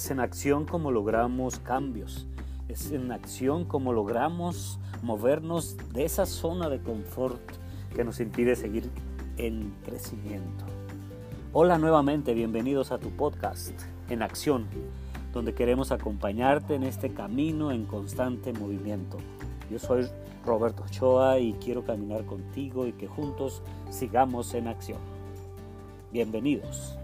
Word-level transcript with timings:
Es 0.00 0.10
en 0.10 0.20
acción 0.20 0.64
como 0.64 0.90
logramos 0.92 1.58
cambios. 1.58 2.26
Es 2.68 2.90
en 2.90 3.12
acción 3.12 3.66
como 3.66 3.92
logramos 3.92 4.78
movernos 5.02 5.76
de 5.92 6.06
esa 6.06 6.24
zona 6.24 6.70
de 6.70 6.80
confort 6.80 7.38
que 7.94 8.02
nos 8.02 8.18
impide 8.18 8.56
seguir 8.56 8.90
en 9.36 9.74
crecimiento. 9.84 10.64
Hola 11.52 11.76
nuevamente, 11.76 12.32
bienvenidos 12.32 12.92
a 12.92 12.98
tu 12.98 13.10
podcast 13.10 13.78
En 14.08 14.22
Acción, 14.22 14.68
donde 15.34 15.52
queremos 15.52 15.92
acompañarte 15.92 16.76
en 16.76 16.84
este 16.84 17.12
camino 17.12 17.70
en 17.70 17.84
constante 17.84 18.54
movimiento. 18.54 19.18
Yo 19.70 19.78
soy 19.78 20.08
Roberto 20.46 20.84
Ochoa 20.84 21.40
y 21.40 21.52
quiero 21.62 21.84
caminar 21.84 22.24
contigo 22.24 22.86
y 22.86 22.92
que 22.92 23.06
juntos 23.06 23.60
sigamos 23.90 24.54
en 24.54 24.68
acción. 24.68 25.00
Bienvenidos. 26.10 26.99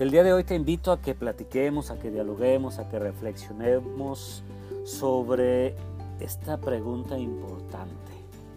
El 0.00 0.10
día 0.10 0.24
de 0.24 0.32
hoy 0.32 0.44
te 0.44 0.54
invito 0.54 0.92
a 0.92 1.02
que 1.02 1.14
platiquemos, 1.14 1.90
a 1.90 1.98
que 1.98 2.10
dialoguemos, 2.10 2.78
a 2.78 2.88
que 2.88 2.98
reflexionemos 2.98 4.42
sobre 4.86 5.74
esta 6.20 6.56
pregunta 6.56 7.18
importante. 7.18 8.10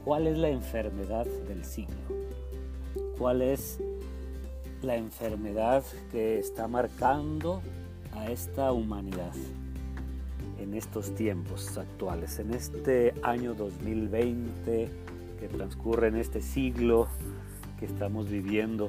¿Cuál 0.05 0.27
es 0.27 0.37
la 0.37 0.47
enfermedad 0.47 1.25
del 1.25 1.65
siglo? 1.65 1.97
¿Cuál 3.17 3.41
es 3.41 3.81
la 4.83 4.95
enfermedad 4.95 5.83
que 6.13 6.39
está 6.39 6.69
marcando 6.69 7.61
a 8.13 8.31
esta 8.31 8.71
humanidad 8.71 9.33
en 10.59 10.73
estos 10.73 11.13
tiempos 11.13 11.77
actuales, 11.77 12.39
en 12.39 12.53
este 12.53 13.15
año 13.21 13.53
2020 13.53 14.89
que 15.41 15.47
transcurre 15.49 16.07
en 16.07 16.15
este 16.15 16.41
siglo 16.41 17.09
que 17.81 17.85
estamos 17.85 18.29
viviendo? 18.29 18.87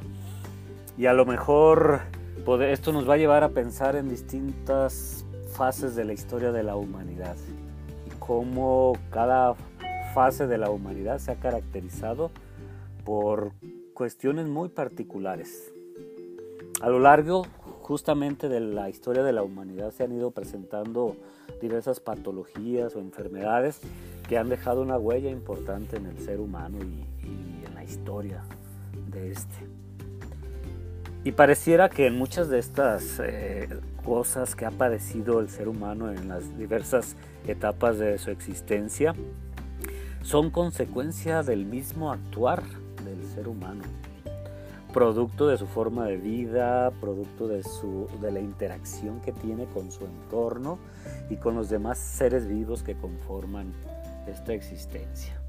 Y 0.97 1.07
a 1.07 1.15
lo 1.15 1.27
mejor 1.27 2.03
esto 2.63 2.93
nos 2.93 3.09
va 3.09 3.15
a 3.15 3.17
llevar 3.17 3.43
a 3.43 3.51
pensar 3.51 3.97
en 3.97 4.09
distintas 4.09 5.25
fases 5.53 5.95
de 5.95 6.05
la 6.05 6.13
historia 6.13 6.53
de 6.53 6.63
la 6.63 6.77
humanidad 6.77 7.37
y 8.07 8.11
cómo 8.19 8.93
cada 9.11 9.55
fase 10.15 10.47
de 10.47 10.59
la 10.59 10.71
humanidad 10.71 11.19
se 11.19 11.33
ha 11.33 11.37
caracterizado 11.37 12.31
por 13.05 13.53
cuestiones 13.95 14.47
muy 14.47 14.69
particulares. 14.69 15.73
A 16.81 16.89
lo 16.89 16.99
largo 16.99 17.47
justamente 17.83 18.49
de 18.49 18.61
la 18.61 18.89
historia 18.89 19.23
de 19.23 19.33
la 19.33 19.43
humanidad 19.43 19.91
se 19.93 20.05
han 20.05 20.13
ido 20.13 20.31
presentando 20.31 21.17
diversas 21.61 22.01
patologías 22.01 22.97
o 22.97 23.01
enfermedades 23.01 23.81
que 24.29 24.39
han 24.39 24.49
dejado 24.49 24.83
una 24.83 24.99
huella 24.99 25.31
importante 25.31 25.97
en 25.97 26.07
el 26.07 26.19
ser 26.19 26.41
humano 26.41 26.79
y, 26.83 27.27
y 27.27 27.65
en 27.67 27.75
la 27.75 27.85
historia 27.85 28.43
de 29.11 29.33
este. 29.33 29.74
Y 31.25 31.33
pareciera 31.33 31.89
que 31.89 32.07
en 32.07 32.19
muchas 32.19 32.51
de 32.51 32.59
estas 32.59 33.19
eh, 33.19 33.69
cosas 34.05 34.55
que 34.55 34.67
ha 34.67 34.71
padecido 34.71 35.41
el 35.41 35.49
ser 35.49 35.69
humano 35.69 36.13
en 36.13 36.29
las 36.29 36.57
diversas 36.59 37.17
etapas 37.47 37.99
de 37.99 38.19
su 38.19 38.31
existencia 38.31 39.15
son 40.23 40.51
consecuencia 40.51 41.43
del 41.43 41.65
mismo 41.65 42.13
actuar 42.13 42.63
del 43.05 43.25
ser 43.35 43.49
humano, 43.49 43.85
producto 44.93 45.49
de 45.49 45.57
su 45.57 45.67
forma 45.67 46.05
de 46.05 46.19
vida, 46.19 46.91
producto 47.01 47.49
de, 47.49 47.63
su, 47.63 48.07
de 48.21 48.31
la 48.31 48.41
interacción 48.41 49.21
que 49.23 49.33
tiene 49.33 49.65
con 49.65 49.91
su 49.91 50.05
entorno 50.05 50.79
y 51.31 51.37
con 51.37 51.55
los 51.55 51.71
demás 51.71 51.97
seres 51.99 52.47
vivos 52.47 52.83
que 52.83 52.97
conforman 52.97 53.73
esta 54.27 54.53
existencia. 54.53 55.41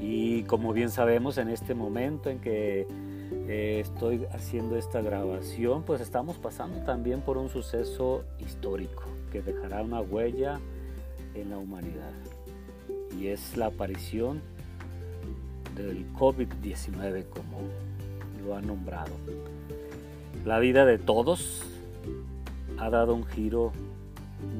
Y 0.00 0.44
como 0.44 0.72
bien 0.72 0.90
sabemos, 0.90 1.38
en 1.38 1.48
este 1.48 1.74
momento 1.74 2.30
en 2.30 2.38
que 2.40 2.86
eh, 3.30 3.80
estoy 3.80 4.24
haciendo 4.32 4.76
esta 4.76 5.02
grabación, 5.02 5.82
pues 5.82 6.00
estamos 6.00 6.38
pasando 6.38 6.80
también 6.84 7.20
por 7.20 7.36
un 7.36 7.48
suceso 7.50 8.24
histórico 8.38 9.02
que 9.30 9.42
dejará 9.42 9.82
una 9.82 10.00
huella 10.00 10.60
en 11.34 11.50
la 11.50 11.58
humanidad. 11.58 12.12
Y 13.18 13.28
es 13.28 13.56
la 13.56 13.66
aparición 13.66 14.40
del 15.74 16.10
COVID-19, 16.14 17.28
como 17.28 17.60
lo 18.44 18.56
ha 18.56 18.62
nombrado. 18.62 19.12
La 20.44 20.58
vida 20.58 20.86
de 20.86 20.98
todos 20.98 21.62
ha 22.78 22.88
dado 22.88 23.14
un 23.14 23.26
giro 23.26 23.72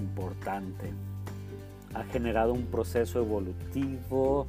importante. 0.00 0.93
Ha 1.95 2.05
generado 2.05 2.53
un 2.53 2.67
proceso 2.67 3.21
evolutivo 3.21 4.47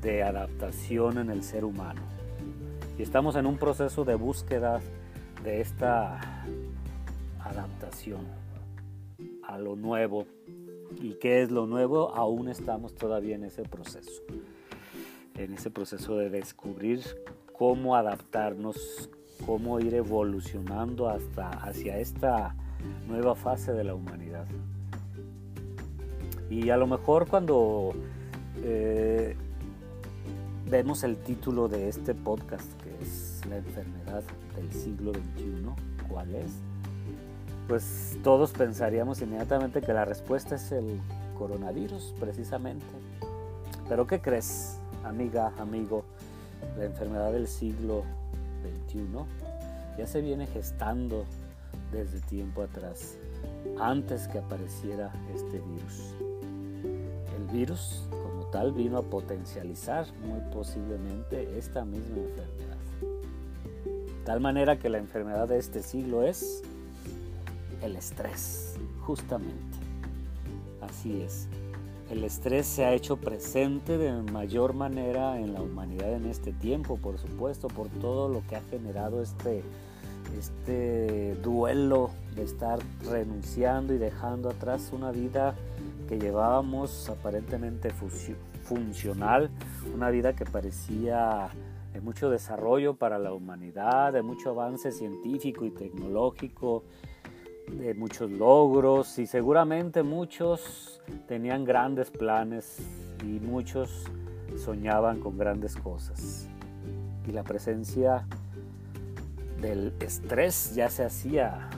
de 0.00 0.22
adaptación 0.22 1.18
en 1.18 1.30
el 1.30 1.42
ser 1.42 1.64
humano 1.64 2.11
y 2.98 3.02
estamos 3.02 3.36
en 3.36 3.46
un 3.46 3.56
proceso 3.56 4.04
de 4.04 4.14
búsqueda 4.14 4.80
de 5.42 5.60
esta 5.60 6.20
adaptación 7.40 8.26
a 9.42 9.58
lo 9.58 9.76
nuevo. 9.76 10.26
¿Y 11.00 11.14
qué 11.14 11.42
es 11.42 11.50
lo 11.50 11.66
nuevo? 11.66 12.14
Aún 12.14 12.48
estamos 12.48 12.94
todavía 12.94 13.34
en 13.34 13.44
ese 13.44 13.62
proceso. 13.62 14.22
En 15.36 15.54
ese 15.54 15.70
proceso 15.70 16.16
de 16.16 16.28
descubrir 16.28 17.02
cómo 17.52 17.96
adaptarnos, 17.96 19.08
cómo 19.46 19.80
ir 19.80 19.94
evolucionando 19.94 21.08
hasta 21.08 21.48
hacia 21.48 21.98
esta 21.98 22.54
nueva 23.08 23.34
fase 23.34 23.72
de 23.72 23.84
la 23.84 23.94
humanidad. 23.94 24.46
Y 26.50 26.68
a 26.68 26.76
lo 26.76 26.86
mejor 26.86 27.26
cuando 27.26 27.94
eh, 28.62 29.36
vemos 30.72 31.04
el 31.04 31.18
título 31.18 31.68
de 31.68 31.90
este 31.90 32.14
podcast, 32.14 32.64
que 32.80 32.88
es 33.02 33.42
la 33.46 33.58
enfermedad 33.58 34.22
del 34.56 34.72
siglo 34.72 35.12
XXI, 35.12 36.08
¿cuál 36.08 36.34
es? 36.34 36.50
Pues 37.68 38.16
todos 38.24 38.52
pensaríamos 38.52 39.20
inmediatamente 39.20 39.82
que 39.82 39.92
la 39.92 40.06
respuesta 40.06 40.54
es 40.54 40.72
el 40.72 40.98
coronavirus, 41.36 42.14
precisamente. 42.18 42.86
Pero 43.86 44.06
¿qué 44.06 44.22
crees, 44.22 44.78
amiga, 45.04 45.52
amigo? 45.58 46.04
La 46.78 46.86
enfermedad 46.86 47.32
del 47.32 47.48
siglo 47.48 48.04
XXI 48.88 49.04
ya 49.98 50.06
se 50.06 50.22
viene 50.22 50.46
gestando 50.46 51.26
desde 51.92 52.18
tiempo 52.20 52.62
atrás, 52.62 53.18
antes 53.78 54.26
que 54.26 54.38
apareciera 54.38 55.12
este 55.34 55.60
virus. 55.60 56.14
El 57.36 57.46
virus 57.52 58.04
tal 58.52 58.70
vino 58.72 58.98
a 58.98 59.02
potencializar 59.02 60.06
muy 60.24 60.40
posiblemente 60.52 61.58
esta 61.58 61.84
misma 61.84 62.18
enfermedad. 62.18 62.76
Tal 64.24 64.40
manera 64.40 64.78
que 64.78 64.88
la 64.88 64.98
enfermedad 64.98 65.48
de 65.48 65.58
este 65.58 65.82
siglo 65.82 66.22
es 66.22 66.62
el 67.82 67.96
estrés, 67.96 68.76
justamente. 69.00 69.78
Así 70.80 71.20
es. 71.22 71.48
El 72.10 72.24
estrés 72.24 72.66
se 72.66 72.84
ha 72.84 72.92
hecho 72.92 73.16
presente 73.16 73.96
de 73.96 74.12
mayor 74.30 74.74
manera 74.74 75.40
en 75.40 75.54
la 75.54 75.62
humanidad 75.62 76.12
en 76.12 76.26
este 76.26 76.52
tiempo, 76.52 76.98
por 76.98 77.18
supuesto, 77.18 77.68
por 77.68 77.88
todo 77.88 78.28
lo 78.28 78.46
que 78.46 78.56
ha 78.56 78.60
generado 78.70 79.22
este, 79.22 79.62
este 80.38 81.34
duelo 81.42 82.10
de 82.36 82.42
estar 82.42 82.80
renunciando 83.10 83.94
y 83.94 83.98
dejando 83.98 84.50
atrás 84.50 84.90
una 84.92 85.10
vida 85.10 85.54
que 86.12 86.18
llevábamos 86.18 87.08
aparentemente 87.08 87.88
funcional, 88.64 89.48
una 89.94 90.10
vida 90.10 90.34
que 90.34 90.44
parecía 90.44 91.48
de 91.90 92.02
mucho 92.02 92.28
desarrollo 92.28 92.96
para 92.96 93.18
la 93.18 93.32
humanidad, 93.32 94.12
de 94.12 94.20
mucho 94.20 94.50
avance 94.50 94.92
científico 94.92 95.64
y 95.64 95.70
tecnológico, 95.70 96.84
de 97.66 97.94
muchos 97.94 98.30
logros 98.30 99.18
y 99.18 99.26
seguramente 99.26 100.02
muchos 100.02 101.00
tenían 101.28 101.64
grandes 101.64 102.10
planes 102.10 102.86
y 103.22 103.40
muchos 103.40 104.04
soñaban 104.62 105.18
con 105.18 105.38
grandes 105.38 105.76
cosas. 105.76 106.46
Y 107.26 107.32
la 107.32 107.42
presencia 107.42 108.26
del 109.62 109.94
estrés 109.98 110.74
ya 110.74 110.90
se 110.90 111.04
hacía 111.04 111.70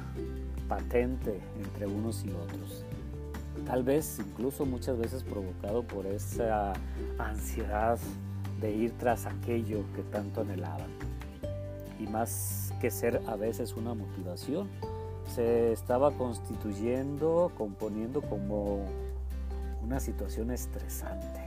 patente 0.66 1.40
entre 1.62 1.87
unos 1.87 2.25
y 2.25 2.30
otros 2.30 2.83
tal 3.66 3.82
vez 3.82 4.19
incluso 4.19 4.66
muchas 4.66 4.99
veces 4.99 5.22
provocado 5.22 5.82
por 5.82 6.06
esa 6.06 6.72
ansiedad 7.19 7.99
de 8.61 8.72
ir 8.72 8.93
tras 8.99 9.26
aquello 9.26 9.84
que 9.94 10.02
tanto 10.02 10.43
anhelaban. 10.43 10.88
Y 11.99 12.06
más 12.06 12.72
que 12.81 12.90
ser 12.90 13.20
a 13.26 13.37
veces 13.37 13.75
una 13.75 13.94
motivación, 13.94 14.69
se 15.34 15.72
estaba 15.72 16.12
constituyendo, 16.12 17.50
componiendo 17.56 18.20
como 18.20 18.84
una 19.82 20.00
situación 20.00 20.50
estresante, 20.50 21.40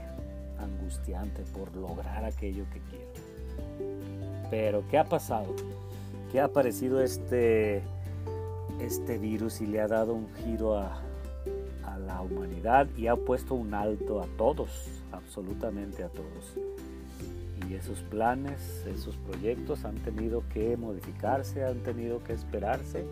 angustiante 0.58 1.42
por 1.52 1.74
lograr 1.76 2.24
aquello 2.24 2.64
que 2.72 2.80
quiero. 2.80 3.06
Pero, 4.50 4.82
¿qué 4.90 4.98
ha 4.98 5.04
pasado? 5.04 5.54
¿Qué 6.32 6.40
ha 6.40 6.44
aparecido 6.44 7.00
este, 7.02 7.82
este 8.80 9.18
virus 9.18 9.60
y 9.60 9.66
le 9.66 9.80
ha 9.80 9.88
dado 9.88 10.14
un 10.14 10.28
giro 10.34 10.76
a, 10.76 11.00
la 11.98 12.20
humanidad 12.22 12.88
y 12.96 13.06
ha 13.06 13.16
puesto 13.16 13.54
un 13.54 13.74
alto 13.74 14.20
a 14.20 14.26
todos, 14.36 14.88
absolutamente 15.12 16.04
a 16.04 16.08
todos. 16.08 16.54
Y 17.68 17.74
esos 17.74 18.00
planes, 18.02 18.84
esos 18.86 19.16
proyectos 19.16 19.84
han 19.84 19.96
tenido 19.96 20.42
que 20.52 20.76
modificarse, 20.76 21.64
han 21.64 21.80
tenido 21.80 22.22
que 22.22 22.32
esperarse 22.32 23.04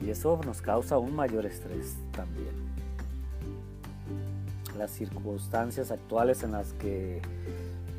y 0.00 0.10
eso 0.10 0.40
nos 0.44 0.62
causa 0.62 0.98
un 0.98 1.14
mayor 1.14 1.44
estrés 1.46 1.96
también. 2.12 2.68
Las 4.76 4.92
circunstancias 4.92 5.90
actuales 5.90 6.42
en 6.44 6.52
las 6.52 6.72
que 6.74 7.20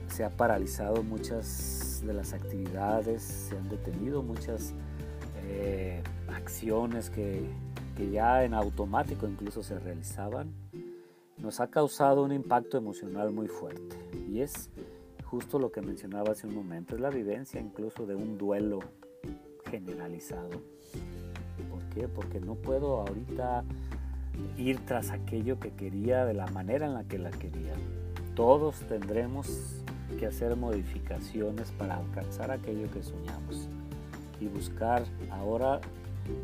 se 0.08 0.24
ha 0.24 0.30
paralizado 0.30 1.04
muchas 1.04 2.02
de 2.06 2.14
las 2.14 2.34
actividades, 2.34 3.22
se 3.22 3.58
han 3.58 3.68
detenido 3.70 4.24
muchas 4.24 4.74
eh, 5.44 6.02
acciones 6.30 7.10
que, 7.10 7.44
que 8.00 8.10
ya 8.10 8.46
en 8.46 8.54
automático 8.54 9.28
incluso 9.28 9.62
se 9.62 9.78
realizaban, 9.78 10.54
nos 11.38 11.60
ha 11.60 11.68
causado 11.68 12.24
un 12.24 12.32
impacto 12.32 12.78
emocional 12.78 13.34
muy 13.34 13.50
fuerte. 13.50 13.98
Y 14.30 14.40
es 14.40 14.70
justo 15.26 15.60
lo 15.60 15.74
que 15.74 15.82
mencionaba 15.82 16.32
hace 16.32 16.48
un 16.48 16.56
momento, 16.56 16.96
es 16.96 17.02
la 17.02 17.10
vivencia 17.10 17.60
incluso 17.60 18.06
de 18.06 18.16
un 18.16 18.38
duelo 18.38 18.80
generalizado. 19.70 20.62
¿Por 21.70 21.84
qué? 21.94 22.08
Porque 22.08 22.40
no 22.40 22.56
puedo 22.56 23.02
ahorita 23.02 23.66
ir 24.56 24.80
tras 24.86 25.12
aquello 25.12 25.60
que 25.60 25.72
quería 25.72 26.24
de 26.24 26.36
la 26.36 26.48
manera 26.48 26.86
en 26.86 26.94
la 26.94 27.04
que 27.04 27.20
la 27.20 27.32
quería. 27.32 27.74
Todos 28.34 28.80
tendremos 28.88 29.84
que 30.18 30.26
hacer 30.26 30.56
modificaciones 30.56 31.74
para 31.74 31.98
alcanzar 31.98 32.50
aquello 32.50 32.90
que 32.92 33.04
soñamos 33.04 33.68
y 34.40 34.48
buscar 34.48 35.04
ahora 35.32 35.82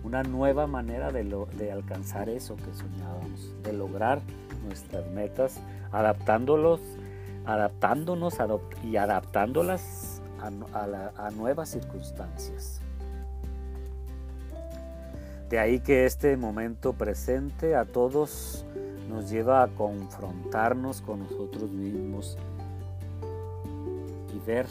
una 0.04 0.24
nueva 0.24 0.68
manera 0.68 1.12
de, 1.12 1.72
alcanzar 1.72 2.30
eso 2.30 2.56
que 2.56 2.74
soñábamos, 2.74 3.54
de 3.64 3.74
lograr 3.74 4.22
nuestras 4.64 5.08
metas, 5.12 5.60
adaptándolos, 5.92 6.80
adaptándonos 7.46 8.36
y 8.84 8.98
adaptándolas 8.98 10.22
a, 10.42 11.28
a 11.28 11.32
nuevas 11.32 11.70
circunstancias. 11.70 12.82
De 15.50 15.60
ahí 15.60 15.80
que 15.80 16.06
este 16.06 16.38
momento 16.38 16.94
presente 16.94 17.76
a 17.76 17.86
todos 17.86 18.66
nos 19.10 19.30
lleva 19.30 19.64
a 19.64 19.68
confrontarnos 19.68 21.02
con 21.02 21.20
nosotros 21.20 21.72
mismos 21.72 22.38
y 24.34 24.46
ver 24.46 24.66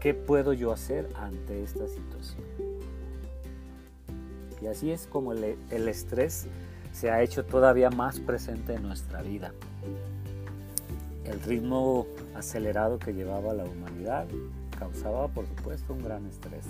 qué 0.00 0.14
puedo 0.14 0.52
yo 0.52 0.72
hacer 0.72 1.08
ante 1.16 1.62
esta 1.62 1.86
situación. 1.88 2.57
Y 4.60 4.66
así 4.66 4.90
es 4.90 5.06
como 5.06 5.32
el, 5.32 5.56
el 5.70 5.88
estrés 5.88 6.46
se 6.92 7.10
ha 7.10 7.22
hecho 7.22 7.44
todavía 7.44 7.90
más 7.90 8.20
presente 8.20 8.74
en 8.74 8.82
nuestra 8.82 9.22
vida. 9.22 9.52
El 11.24 11.40
ritmo 11.42 12.06
acelerado 12.34 12.98
que 12.98 13.12
llevaba 13.12 13.52
la 13.52 13.64
humanidad 13.64 14.26
causaba, 14.78 15.28
por 15.28 15.46
supuesto, 15.46 15.92
un 15.92 16.02
gran 16.02 16.26
estrés. 16.26 16.64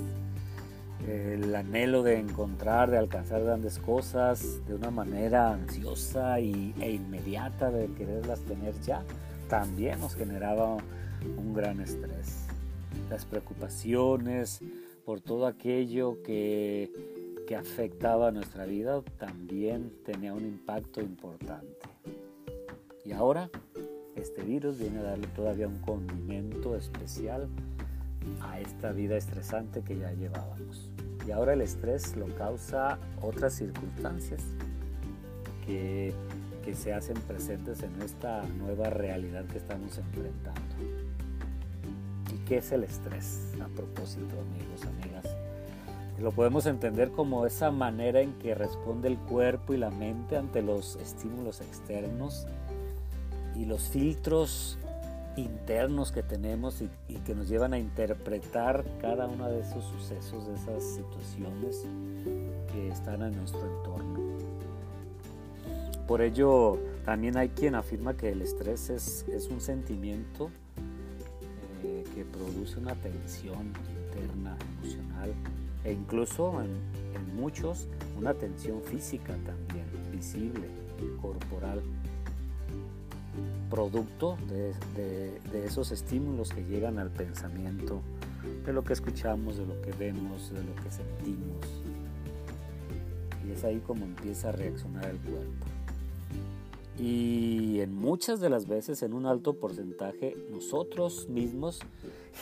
El 1.06 1.54
anhelo 1.54 2.02
de 2.02 2.18
encontrar, 2.18 2.90
de 2.90 2.98
alcanzar 2.98 3.44
grandes 3.44 3.78
cosas 3.78 4.66
de 4.66 4.74
una 4.74 4.90
manera 4.90 5.52
ansiosa 5.52 6.40
y, 6.40 6.74
e 6.80 6.90
inmediata, 6.90 7.70
de 7.70 7.86
quererlas 7.94 8.40
tener 8.40 8.74
ya, 8.80 9.02
también 9.48 10.00
nos 10.00 10.14
generaba 10.16 10.76
un 11.36 11.54
gran 11.54 11.80
estrés. 11.80 12.46
Las 13.08 13.24
preocupaciones 13.24 14.60
por 15.04 15.20
todo 15.20 15.46
aquello 15.46 16.20
que 16.22 16.90
que 17.48 17.56
afectaba 17.56 18.30
nuestra 18.30 18.66
vida 18.66 19.00
también 19.16 19.90
tenía 20.04 20.34
un 20.34 20.44
impacto 20.44 21.00
importante. 21.00 21.88
Y 23.06 23.12
ahora 23.12 23.48
este 24.16 24.42
virus 24.42 24.78
viene 24.78 24.98
a 24.98 25.04
darle 25.04 25.28
todavía 25.28 25.66
un 25.66 25.78
condimento 25.78 26.76
especial 26.76 27.48
a 28.42 28.60
esta 28.60 28.92
vida 28.92 29.16
estresante 29.16 29.80
que 29.80 29.96
ya 29.96 30.12
llevábamos. 30.12 30.90
Y 31.26 31.30
ahora 31.30 31.54
el 31.54 31.62
estrés 31.62 32.14
lo 32.18 32.26
causa 32.36 32.98
otras 33.22 33.54
circunstancias 33.54 34.42
que, 35.64 36.12
que 36.62 36.74
se 36.74 36.92
hacen 36.92 37.16
presentes 37.22 37.82
en 37.82 38.02
esta 38.02 38.42
nueva 38.58 38.90
realidad 38.90 39.46
que 39.46 39.56
estamos 39.56 39.96
enfrentando. 39.96 40.76
¿Y 42.30 42.44
qué 42.44 42.58
es 42.58 42.72
el 42.72 42.84
estrés? 42.84 43.54
A 43.58 43.68
propósito, 43.68 44.36
amigos, 44.38 44.84
amigas 44.84 45.17
lo 46.20 46.32
podemos 46.32 46.66
entender 46.66 47.12
como 47.12 47.46
esa 47.46 47.70
manera 47.70 48.20
en 48.20 48.32
que 48.34 48.54
responde 48.54 49.08
el 49.08 49.18
cuerpo 49.18 49.74
y 49.74 49.76
la 49.76 49.90
mente 49.90 50.36
ante 50.36 50.62
los 50.62 50.96
estímulos 50.96 51.60
externos 51.60 52.46
y 53.54 53.64
los 53.64 53.88
filtros 53.88 54.78
internos 55.36 56.10
que 56.10 56.22
tenemos 56.22 56.82
y, 56.82 56.88
que 57.20 57.34
nos 57.34 57.48
llevan 57.48 57.72
a 57.72 57.78
interpretar 57.78 58.84
cada 59.00 59.26
uno 59.26 59.48
de 59.48 59.60
esos 59.60 59.84
sucesos, 59.84 60.46
de 60.48 60.54
esas 60.54 60.82
situaciones 60.82 61.84
que 62.72 62.88
están 62.88 63.22
en 63.22 63.36
nuestro 63.36 63.60
entorno. 63.60 64.20
Por 66.06 66.22
ello, 66.22 66.78
también 67.04 67.36
hay 67.36 67.50
quien 67.50 67.74
afirma 67.74 68.16
que 68.16 68.30
el 68.30 68.42
estrés 68.42 68.90
es, 68.90 69.48
un 69.50 69.60
sentimiento 69.60 70.50
eh, 71.84 72.04
que 72.14 72.24
produce 72.24 72.78
una 72.78 72.94
tensión 72.94 73.72
interna, 74.08 74.56
emocional, 74.80 75.34
e 75.84 75.92
incluso 75.92 76.60
en, 76.62 76.98
muchos 77.34 77.86
una 78.18 78.34
tensión 78.34 78.82
física 78.82 79.36
también, 79.44 79.86
visible, 80.10 80.66
corporal, 81.22 81.80
producto 83.70 84.36
de, 84.48 85.40
esos 85.64 85.92
estímulos 85.92 86.50
que 86.50 86.64
llegan 86.64 86.98
al 86.98 87.10
pensamiento, 87.10 88.00
de 88.66 88.72
lo 88.72 88.82
que 88.82 88.92
escuchamos, 88.92 89.56
de 89.56 89.66
lo 89.66 89.80
que 89.82 89.92
vemos, 89.92 90.50
de 90.52 90.64
lo 90.64 90.74
que 90.76 90.90
sentimos. 90.90 91.64
Y 93.46 93.52
es 93.52 93.62
ahí 93.62 93.80
como 93.86 94.04
empieza 94.04 94.48
a 94.48 94.52
reaccionar 94.52 95.04
el 95.04 95.18
cuerpo. 95.18 95.66
Y 96.98 97.80
en 97.80 97.94
muchas 97.94 98.40
de 98.40 98.50
las 98.50 98.66
veces, 98.66 99.02
en 99.02 99.12
un 99.12 99.26
alto 99.26 99.54
porcentaje, 99.54 100.36
nosotros 100.50 101.28
mismos 101.28 101.78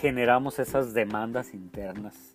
generamos 0.00 0.58
esas 0.58 0.94
demandas 0.94 1.52
internas 1.52 2.34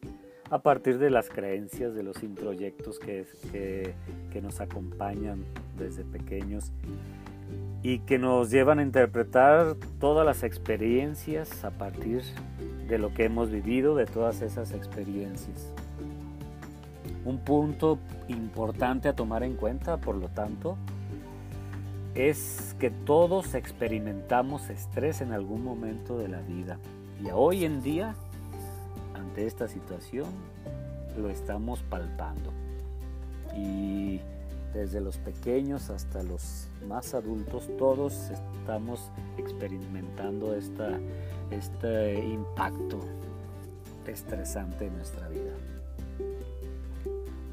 a 0.51 0.59
partir 0.59 1.00
de 1.00 1.09
las 1.09 1.30
creencias, 1.30 1.95
de 1.95 2.03
los 2.03 2.24
introyectos 2.24 3.00
que, 3.00 3.25
que, 3.51 4.42
nos 4.42 4.59
acompañan 4.59 5.46
desde 5.77 6.03
pequeños 6.03 6.74
y 7.81 8.00
que 8.00 8.20
nos 8.20 8.51
llevan 8.51 8.79
a 8.79 8.84
interpretar 8.84 9.77
todas 10.01 10.25
las 10.25 10.43
experiencias 10.43 11.63
a 11.63 11.72
partir 11.72 12.24
de 12.89 13.00
lo 13.00 13.13
que 13.13 13.24
hemos 13.24 13.50
vivido, 13.50 13.96
de 13.96 14.05
todas 14.05 14.41
esas 14.41 14.74
experiencias. 14.74 15.72
Un 17.24 17.38
punto 17.39 17.98
importante 18.27 19.08
a 19.08 19.13
tomar 19.13 19.43
en 19.43 19.55
cuenta, 19.55 20.01
por 20.01 20.15
lo 20.15 20.27
tanto, 20.27 20.75
es 22.13 22.75
que 22.77 22.89
todos 22.89 23.55
experimentamos 23.55 24.70
estrés 24.70 25.22
en 25.22 25.31
algún 25.31 25.63
momento 25.63 26.17
de 26.17 26.27
la 26.27 26.41
vida. 26.41 26.77
Y 27.24 27.29
hoy 27.31 27.63
en 27.63 27.81
día 27.81 28.15
ante 29.31 29.47
esta 29.47 29.69
situación 29.69 30.27
lo 31.17 31.29
estamos 31.29 31.81
palpando. 31.83 32.51
Y 33.55 34.19
desde 34.73 35.00
los 35.00 35.19
pequeños 35.19 35.89
hasta 35.89 36.21
los 36.21 36.67
más 36.85 37.13
adultos, 37.13 37.69
todos 37.77 38.29
estamos 38.29 39.09
experimentando 39.38 40.53
esta, 40.53 41.00
este 41.50 42.19
impacto 42.25 43.00
estresante 44.05 44.88
en 44.88 44.97
nuestra 44.97 45.29
vida. 45.29 45.53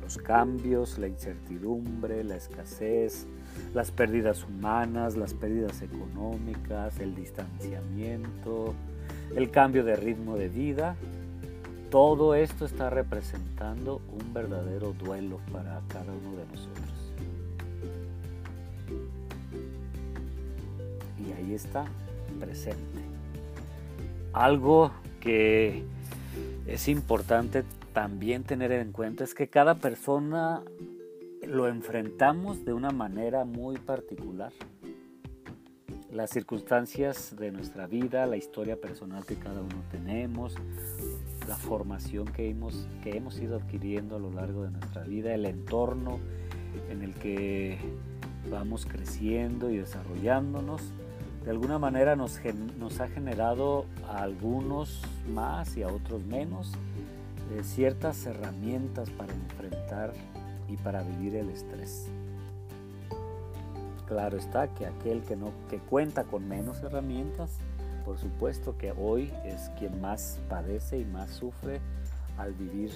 Los 0.03 0.19
cambios, 0.19 0.99
la 0.99 1.07
incertidumbre, 1.07 2.25
la 2.25 2.35
escasez, 2.35 3.29
las 3.73 3.93
pérdidas 3.93 4.43
humanas, 4.43 5.17
las 5.17 5.33
pérdidas 5.33 5.81
económicas, 5.83 6.99
el 6.99 7.15
distanciamiento, 7.15 8.75
el 9.37 9.53
cambio 9.53 9.85
de 9.85 9.95
ritmo 9.95 10.37
de 10.37 10.49
vida 10.49 10.97
todo 11.91 12.35
esto 12.35 12.65
está 12.65 12.91
representando 12.91 14.01
un 14.13 14.35
verdadero 14.35 14.93
duelo 14.93 15.41
para 15.53 15.81
cada 15.89 16.13
uno 16.13 16.37
de 16.37 16.47
nosotros. 16.47 17.13
Y 21.19 21.33
ahí 21.33 21.55
está, 21.55 21.87
presente. 22.39 23.01
Algo 24.33 24.93
que 25.21 25.85
es 26.67 26.89
importante 26.89 27.65
también 27.93 28.45
tener 28.45 28.71
en 28.73 28.93
cuenta 28.93 29.25
es 29.25 29.35
que 29.35 29.49
cada 29.49 29.77
persona 29.77 30.63
lo 31.47 31.67
enfrentamos 31.67 32.65
de 32.65 32.75
una 32.75 32.91
manera 32.91 33.45
muy 33.45 33.79
particular. 33.79 34.53
Las 36.13 36.31
circunstancias 36.31 37.35
de 37.37 37.51
nuestra 37.51 37.87
vida, 37.87 38.27
la 38.27 38.37
historia 38.37 38.81
personal 38.81 39.25
que 39.25 39.37
cada 39.37 39.61
uno 39.61 39.83
tenemos, 39.91 40.55
la 41.49 41.57
formación 41.57 42.27
que 42.27 42.51
hemos, 42.51 42.87
que 43.03 43.17
hemos 43.17 43.41
ido 43.41 43.57
adquiriendo 43.57 44.17
a 44.17 44.19
lo 44.19 44.31
largo 44.31 44.65
de 44.65 44.71
nuestra 44.71 45.03
vida, 45.03 45.35
el 45.35 45.47
entorno 45.47 46.19
en 46.91 47.03
el 47.03 47.15
que 47.15 47.79
vamos 48.51 48.87
creciendo 48.87 49.71
y 49.71 49.79
desarrollándonos, 49.79 50.83
de 51.45 51.51
alguna 51.51 51.79
manera 51.79 52.17
nos, 52.17 52.39
ha 53.01 53.09
generado 53.09 53.87
a 54.07 54.23
algunos 54.23 55.01
más 55.33 55.77
y 55.79 55.83
a 55.83 55.89
otros 55.89 56.23
menos 56.27 56.73
eh, 57.51 57.63
ciertas 57.63 58.27
herramientas 58.27 59.09
para 59.09 59.33
enfrentar 59.33 60.13
y 60.69 60.77
para 60.77 61.03
vivir 61.03 61.37
el 61.37 61.49
estrés. 61.49 62.09
Claro 64.07 64.37
está 64.37 64.69
que 64.75 64.87
aquel 64.87 65.23
que, 65.23 65.37
no, 65.37 65.53
que 65.71 65.79
cuenta 65.79 66.25
con 66.25 66.47
menos 66.47 66.83
herramientas, 66.83 67.59
por 68.09 68.17
supuesto 68.17 68.75
que 68.79 68.91
hoy 68.93 69.31
es 69.45 69.71
quien 69.79 70.01
más 70.01 70.39
padece 70.49 70.99
y 70.99 71.05
más 71.05 71.29
sufre 71.29 71.79
al 72.39 72.55
vivir 72.55 72.91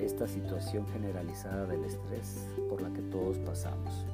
esta 0.00 0.26
situación 0.26 0.86
generalizada 0.94 1.66
del 1.66 1.84
estrés 1.84 2.38
por 2.70 2.80
la 2.80 2.88
que 2.88 3.02
todos 3.02 3.36
pasamos. 3.36 4.06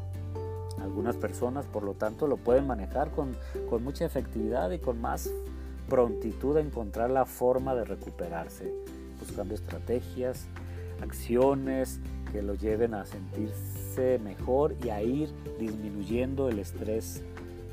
Algunas 0.81 1.15
personas, 1.15 1.65
por 1.67 1.85
lo 1.85 1.95
tanto, 1.95 2.27
lo 2.27 2.39
pueden 2.39 2.67
manejar 2.67 3.13
con, 3.13 3.37
con 3.71 3.85
mucha 3.85 4.05
efectividad 4.05 4.73
y 4.73 4.81
con 4.81 5.01
más 5.01 5.31
prontitud 5.89 6.57
a 6.57 6.61
encontrar 6.61 7.11
la 7.11 7.25
forma 7.25 7.77
de 7.77 7.85
recuperarse, 7.85 8.75
buscando 9.21 9.55
estrategias, 9.55 10.47
acciones 11.01 12.01
que 12.33 12.43
lo 12.43 12.55
lleven 12.55 12.95
a 12.95 13.07
sentirse 13.07 14.19
mejor 14.19 14.75
y 14.83 14.89
a 14.89 15.03
ir 15.05 15.33
disminuyendo 15.61 16.49
el 16.49 16.59
estrés 16.59 17.23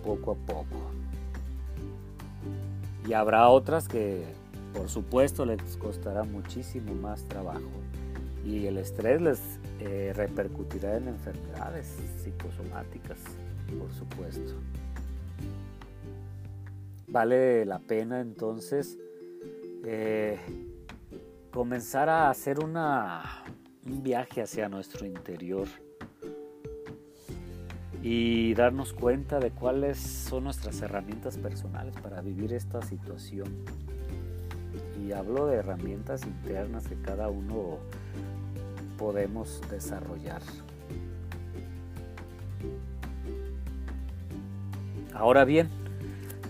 poco 0.03 0.33
a 0.33 0.35
poco. 0.35 0.98
Y 3.09 3.13
habrá 3.13 3.49
otras 3.49 3.87
que, 3.87 4.23
por 4.71 4.87
supuesto, 4.87 5.43
les 5.43 5.77
costará 5.77 6.21
muchísimo 6.21 6.93
más 6.93 7.23
trabajo. 7.23 7.71
Y 8.45 8.67
el 8.67 8.77
estrés 8.77 9.19
les 9.19 9.41
eh, 9.79 10.13
repercutirá 10.15 10.95
en 10.95 11.07
enfermedades 11.07 11.87
psicosomáticas, 12.21 13.17
por 13.79 13.91
supuesto. 13.93 14.53
Vale 17.07 17.65
la 17.65 17.79
pena 17.79 18.21
entonces 18.21 18.99
eh, 19.83 20.37
comenzar 21.51 22.09
a 22.09 22.29
hacer 22.29 22.59
un 22.59 24.03
viaje 24.03 24.43
hacia 24.43 24.69
nuestro 24.69 25.07
interior 25.07 25.67
y 28.01 28.53
darnos 28.53 28.93
cuenta 28.93 29.39
de 29.39 29.51
cuáles 29.51 29.97
son 29.97 30.45
nuestras 30.45 30.81
herramientas 30.81 31.37
personales 31.37 31.95
para 32.01 32.21
vivir 32.21 32.53
esta 32.53 32.81
situación. 32.81 33.47
Y 35.05 35.11
hablo 35.11 35.47
de 35.47 35.57
herramientas 35.57 36.25
internas 36.25 36.87
que 36.87 36.95
cada 37.01 37.29
uno 37.29 37.79
podemos 38.97 39.61
desarrollar. 39.69 40.41
Ahora 45.13 45.43
bien, 45.43 45.69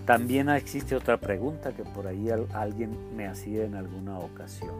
también 0.06 0.48
existe 0.48 0.94
otra 0.94 1.18
pregunta 1.18 1.72
que 1.72 1.82
por 1.82 2.06
ahí 2.06 2.28
alguien 2.52 3.16
me 3.16 3.26
hacía 3.26 3.64
en 3.64 3.74
alguna 3.74 4.18
ocasión. 4.18 4.74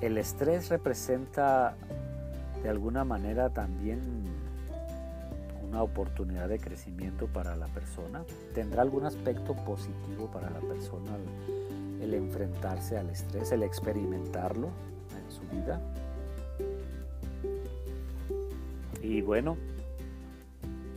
¿El 0.00 0.18
estrés 0.18 0.68
representa 0.68 1.76
de 2.62 2.68
alguna 2.68 3.04
manera 3.04 3.50
también 3.50 4.00
una 5.68 5.82
oportunidad 5.82 6.48
de 6.48 6.58
crecimiento 6.58 7.26
para 7.26 7.56
la 7.56 7.66
persona? 7.66 8.24
¿Tendrá 8.54 8.82
algún 8.82 9.04
aspecto 9.04 9.54
positivo 9.54 10.30
para 10.32 10.50
la 10.50 10.60
persona 10.60 11.16
el, 12.00 12.14
enfrentarse 12.14 12.96
al 12.96 13.10
estrés, 13.10 13.52
el 13.52 13.62
experimentarlo 13.62 14.68
en 15.16 15.32
su 15.32 15.42
vida? 15.54 15.80
Y 19.02 19.20
bueno, 19.22 19.56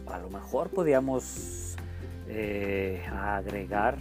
a 0.07 0.19
lo 0.19 0.29
mejor 0.29 0.69
podríamos 0.69 1.75
eh, 2.27 3.03
agregar 3.11 3.97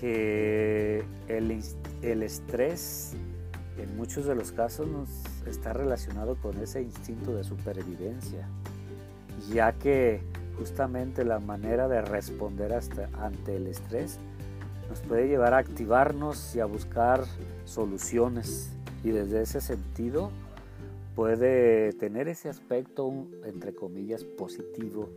que 0.00 1.04
el, 1.28 1.62
el 2.02 2.22
estrés 2.22 3.14
en 3.78 3.96
muchos 3.96 4.26
de 4.26 4.34
los 4.34 4.52
casos 4.52 4.86
nos 4.88 5.08
está 5.46 5.72
relacionado 5.72 6.36
con 6.36 6.56
ese 6.58 6.82
instinto 6.82 7.34
de 7.34 7.44
supervivencia, 7.44 8.48
ya 9.50 9.72
que 9.72 10.20
justamente 10.58 11.24
la 11.24 11.38
manera 11.38 11.88
de 11.88 12.02
responder 12.02 12.72
hasta, 12.72 13.08
ante 13.20 13.56
el 13.56 13.66
estrés 13.66 14.18
nos 14.88 15.00
puede 15.00 15.28
llevar 15.28 15.54
a 15.54 15.58
activarnos 15.58 16.54
y 16.54 16.60
a 16.60 16.64
buscar 16.66 17.24
soluciones 17.64 18.70
y 19.02 19.10
desde 19.10 19.42
ese 19.42 19.60
sentido 19.60 20.30
puede 21.14 21.92
tener 21.94 22.28
ese 22.28 22.48
aspecto, 22.48 23.10
entre 23.44 23.74
comillas, 23.74 24.24
positivo 24.24 25.08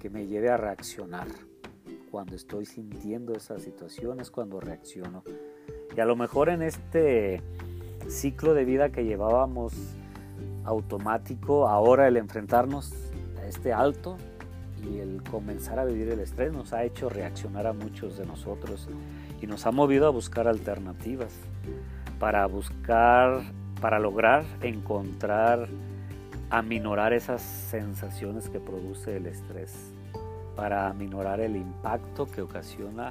que 0.00 0.10
me 0.10 0.26
lleve 0.26 0.50
a 0.50 0.56
reaccionar. 0.56 1.26
Cuando 2.10 2.34
estoy 2.34 2.64
sintiendo 2.64 3.34
esas 3.34 3.62
situaciones, 3.62 4.30
cuando 4.30 4.60
reacciono. 4.60 5.22
Y 5.96 6.00
a 6.00 6.04
lo 6.04 6.16
mejor 6.16 6.48
en 6.48 6.62
este 6.62 7.42
ciclo 8.08 8.54
de 8.54 8.64
vida 8.64 8.90
que 8.90 9.04
llevábamos 9.04 9.74
automático, 10.64 11.68
ahora 11.68 12.08
el 12.08 12.16
enfrentarnos 12.16 12.92
este 13.48 13.72
alto 13.72 14.16
y 14.82 14.98
el 14.98 15.22
comenzar 15.22 15.78
a 15.78 15.84
vivir 15.84 16.08
el 16.08 16.20
estrés 16.20 16.52
nos 16.52 16.72
ha 16.72 16.84
hecho 16.84 17.08
reaccionar 17.08 17.66
a 17.66 17.72
muchos 17.72 18.18
de 18.18 18.26
nosotros 18.26 18.88
y 19.40 19.46
nos 19.46 19.66
ha 19.66 19.70
movido 19.70 20.06
a 20.06 20.10
buscar 20.10 20.48
alternativas 20.48 21.32
para 22.18 22.46
buscar 22.46 23.42
para 23.84 23.98
lograr 23.98 24.44
encontrar, 24.62 25.68
aminorar 26.48 27.12
esas 27.12 27.42
sensaciones 27.42 28.48
que 28.48 28.58
produce 28.58 29.18
el 29.18 29.26
estrés, 29.26 29.74
para 30.56 30.88
aminorar 30.88 31.40
el 31.40 31.54
impacto 31.54 32.24
que 32.24 32.40
ocasiona 32.40 33.10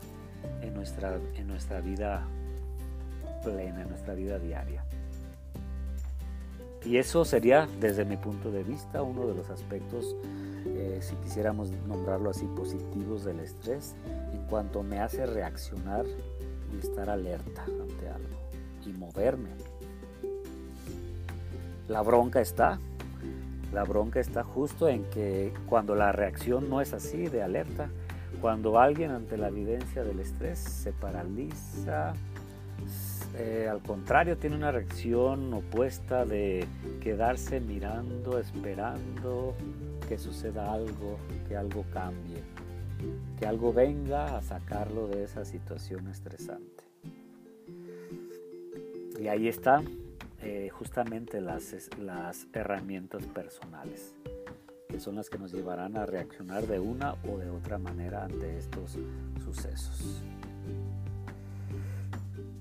en 0.63 0.73
nuestra, 0.73 1.19
en 1.35 1.47
nuestra 1.47 1.79
vida 1.79 2.25
plena, 3.43 3.83
en 3.83 3.89
nuestra 3.89 4.15
vida 4.15 4.39
diaria. 4.39 4.83
Y 6.85 6.97
eso 6.97 7.23
sería, 7.23 7.67
desde 7.79 8.03
mi 8.03 8.17
punto 8.17 8.51
de 8.51 8.63
vista, 8.63 9.01
uno 9.01 9.25
de 9.25 9.35
los 9.35 9.49
aspectos, 9.49 10.15
eh, 10.65 10.99
si 11.01 11.15
quisiéramos 11.15 11.71
nombrarlo 11.87 12.29
así, 12.29 12.45
positivos 12.45 13.23
del 13.23 13.39
estrés, 13.39 13.95
en 14.33 14.45
cuanto 14.47 14.83
me 14.83 14.99
hace 14.99 15.25
reaccionar 15.25 16.05
y 16.73 16.79
estar 16.79 17.09
alerta 17.09 17.63
ante 17.63 18.09
algo 18.09 18.37
y 18.85 18.91
moverme. 18.91 19.49
La 21.87 22.01
bronca 22.01 22.41
está, 22.41 22.79
la 23.71 23.83
bronca 23.83 24.19
está 24.19 24.43
justo 24.43 24.87
en 24.89 25.03
que 25.05 25.53
cuando 25.67 25.95
la 25.95 26.11
reacción 26.11 26.69
no 26.69 26.81
es 26.81 26.93
así 26.93 27.27
de 27.27 27.43
alerta, 27.43 27.89
cuando 28.41 28.77
alguien 28.77 29.11
ante 29.11 29.37
la 29.37 29.47
evidencia 29.47 30.03
del 30.03 30.19
estrés 30.19 30.59
se 30.59 30.91
paraliza, 30.91 32.13
eh, 33.35 33.67
al 33.69 33.81
contrario 33.81 34.37
tiene 34.37 34.55
una 34.55 34.71
reacción 34.71 35.53
opuesta 35.53 36.25
de 36.25 36.67
quedarse 37.01 37.59
mirando, 37.59 38.37
esperando 38.37 39.55
que 40.07 40.17
suceda 40.17 40.71
algo, 40.71 41.17
que 41.47 41.57
algo 41.57 41.83
cambie, 41.91 42.43
que 43.39 43.47
algo 43.47 43.73
venga 43.73 44.37
a 44.37 44.41
sacarlo 44.41 45.07
de 45.07 45.23
esa 45.23 45.45
situación 45.45 46.07
estresante. 46.07 46.83
Y 49.19 49.27
ahí 49.27 49.47
está 49.47 49.81
eh, 50.41 50.69
justamente 50.69 51.41
las, 51.41 51.89
las 51.97 52.47
herramientas 52.53 53.25
personales, 53.25 54.13
que 54.89 54.99
son 54.99 55.15
las 55.15 55.29
que 55.29 55.39
nos 55.39 55.53
llevarán 55.53 55.97
a 55.97 56.05
reaccionar 56.05 56.67
de 56.67 56.79
una 56.79 57.15
o 57.27 57.37
de 57.37 57.49
otra 57.49 57.77
manera 57.77 58.25
ante 58.25 58.57
estos 58.57 58.97
sucesos. 59.43 60.23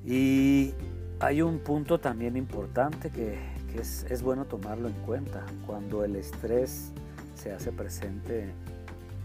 Y 0.05 0.75
hay 1.21 1.43
un 1.43 1.61
punto 1.61 2.01
también 2.01 2.37
importante 2.37 3.11
que, 3.11 3.39
es, 3.79 4.23
bueno 4.23 4.45
tomarlo 4.45 4.89
en 4.89 4.95
cuenta. 5.07 5.45
Cuando 5.67 6.05
el 6.05 6.17
estrés 6.17 6.93
se 7.35 7.53
hace 7.53 7.73
presente 7.73 8.51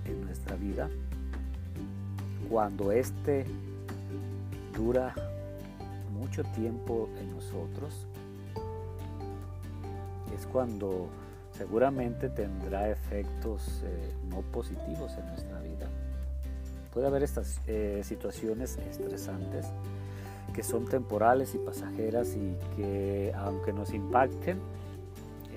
en 0.06 0.26
nuestra 0.26 0.56
vida, 0.56 0.90
cuando 2.50 2.92
este 2.92 3.46
dura 4.76 5.14
mucho 6.14 6.44
tiempo 6.44 7.10
en 7.20 7.32
nosotros, 7.32 8.08
es 10.38 10.46
cuando 10.46 11.10
seguramente 11.58 12.30
tendrá 12.30 12.90
efectos 12.90 13.82
eh, 13.84 14.14
no 14.30 14.42
positivos 14.42 15.18
en 15.18 15.26
nuestra 15.26 15.60
vida. 15.62 15.88
Puede 16.94 17.08
haber 17.08 17.24
estas 17.24 17.60
eh, 17.68 18.02
situaciones 18.04 18.78
estresantes 18.90 19.66
que 20.58 20.64
son 20.64 20.86
temporales 20.86 21.54
y 21.54 21.60
pasajeras 21.60 22.36
y 22.36 22.56
que 22.76 23.32
aunque 23.36 23.72
nos 23.72 23.94
impacten, 23.94 24.58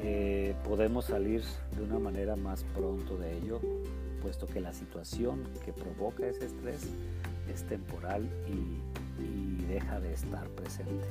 eh, 0.02 0.54
podemos 0.68 1.06
salir 1.06 1.42
de 1.74 1.82
una 1.84 1.98
manera 1.98 2.36
más 2.36 2.64
pronto 2.76 3.16
de 3.16 3.38
ello, 3.38 3.62
puesto 4.20 4.46
que 4.46 4.60
la 4.60 4.74
situación 4.74 5.44
que 5.64 5.72
provoca 5.72 6.26
ese 6.26 6.44
estrés 6.44 6.86
es 7.50 7.64
temporal 7.64 8.28
y, 8.46 8.78
deja 9.72 10.00
de 10.00 10.12
estar 10.12 10.46
presente. 10.48 11.06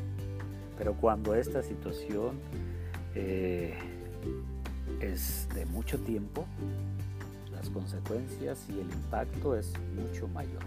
Pero 0.77 0.93
cuando 0.93 1.34
esta 1.34 1.63
situación 1.63 2.38
eh, 3.15 3.74
es 5.00 5.48
de 5.55 5.65
mucho 5.65 5.98
tiempo, 5.98 6.46
las 7.51 7.69
consecuencias 7.72 8.67
y 8.69 8.74
el 8.74 8.91
impacto 8.91 9.55
es 9.55 9.74
mucho 9.96 10.27
mayor. 10.27 10.62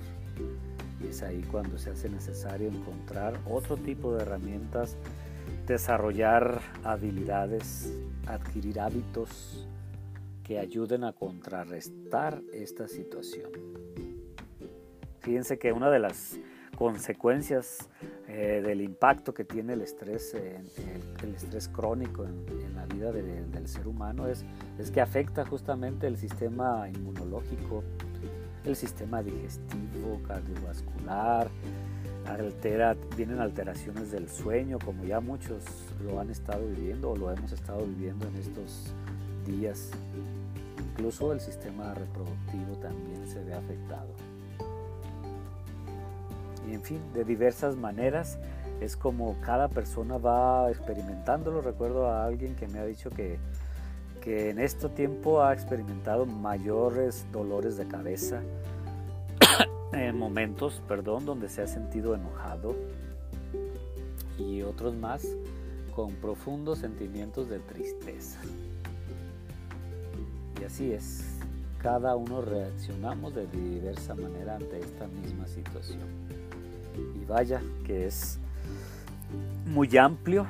Y 1.02 1.08
es 1.08 1.22
ahí 1.22 1.42
cuando 1.50 1.78
se 1.78 1.90
hace 1.90 2.08
necesario 2.08 2.68
encontrar 2.68 3.38
otro 3.48 3.76
tipo 3.76 4.14
de 4.14 4.22
herramientas, 4.22 4.96
desarrollar 5.66 6.60
habilidades, 6.84 7.92
adquirir 8.26 8.80
hábitos 8.80 9.66
que 10.42 10.58
ayuden 10.58 11.04
a 11.04 11.12
contrarrestar 11.12 12.42
esta 12.52 12.88
situación. 12.88 13.50
Fíjense 15.20 15.58
que 15.58 15.72
una 15.72 15.90
de 15.90 16.00
las 16.00 16.38
consecuencias 16.76 17.88
eh, 18.26 18.60
del 18.64 18.80
impacto 18.80 19.32
que 19.34 19.44
tiene 19.44 19.74
el 19.74 19.82
estrés, 19.82 20.34
el, 20.34 21.34
estrés 21.34 21.68
crónico 21.68 22.24
en, 22.24 22.74
la 22.74 22.86
vida 22.86 23.12
del 23.12 23.68
ser 23.68 23.86
humano 23.86 24.26
es, 24.26 24.44
es 24.78 24.90
que 24.90 25.00
afecta 25.00 25.46
justamente 25.46 26.08
el 26.08 26.16
sistema 26.16 26.88
inmunológico, 26.88 27.84
el 28.64 28.76
sistema 28.76 29.22
digestivo, 29.22 30.20
cardiovascular, 30.26 31.48
altera, 32.26 32.96
vienen 33.16 33.40
alteraciones 33.40 34.10
del 34.10 34.28
sueño, 34.28 34.78
como 34.84 35.04
ya 35.04 35.20
muchos 35.20 35.64
lo 36.04 36.20
han 36.20 36.30
estado 36.30 36.66
viviendo 36.68 37.10
o 37.10 37.16
lo 37.16 37.30
hemos 37.30 37.52
estado 37.52 37.84
viviendo 37.86 38.26
en 38.28 38.36
estos 38.36 38.92
días. 39.46 39.90
Incluso 40.92 41.32
el 41.32 41.40
sistema 41.40 41.94
reproductivo 41.94 42.76
también 42.80 43.26
se 43.26 43.42
ve 43.42 43.54
afectado 43.54 44.08
y 46.68 46.74
en 46.74 46.82
fin, 46.82 47.00
de 47.12 47.24
diversas 47.24 47.76
maneras. 47.76 48.38
Es 48.80 48.96
como 48.96 49.36
cada 49.40 49.68
persona 49.68 50.18
va 50.18 50.70
experimentándolo. 50.70 51.60
Recuerdo 51.60 52.08
a 52.08 52.24
alguien 52.24 52.56
que 52.56 52.66
me 52.66 52.78
ha 52.78 52.84
dicho 52.84 53.10
que, 53.10 53.38
que 54.22 54.50
en 54.50 54.58
este 54.60 54.88
tiempo 54.88 55.42
ha 55.42 55.52
experimentado 55.52 56.24
mayores 56.24 57.26
dolores 57.32 57.76
de 57.76 57.86
cabeza, 57.86 58.40
en 59.92 60.16
momentos, 60.16 60.80
perdón, 60.86 61.26
donde 61.26 61.48
se 61.48 61.60
ha 61.62 61.66
sentido 61.66 62.14
enojado 62.14 62.76
y 64.38 64.62
otros 64.62 64.94
más 64.94 65.26
con 65.94 66.12
profundos 66.14 66.78
sentimientos 66.78 67.48
de 67.48 67.58
tristeza. 67.58 68.40
Y 70.60 70.64
así 70.64 70.92
es, 70.92 71.38
cada 71.78 72.14
uno 72.14 72.40
reaccionamos 72.42 73.34
de 73.34 73.46
diversa 73.48 74.14
manera 74.14 74.54
ante 74.54 74.78
esta 74.78 75.08
misma 75.08 75.46
situación 75.48 76.08
y 77.20 77.24
vaya 77.24 77.60
que 77.84 78.06
es 78.06 78.38
muy 79.66 79.96
amplio 79.96 80.46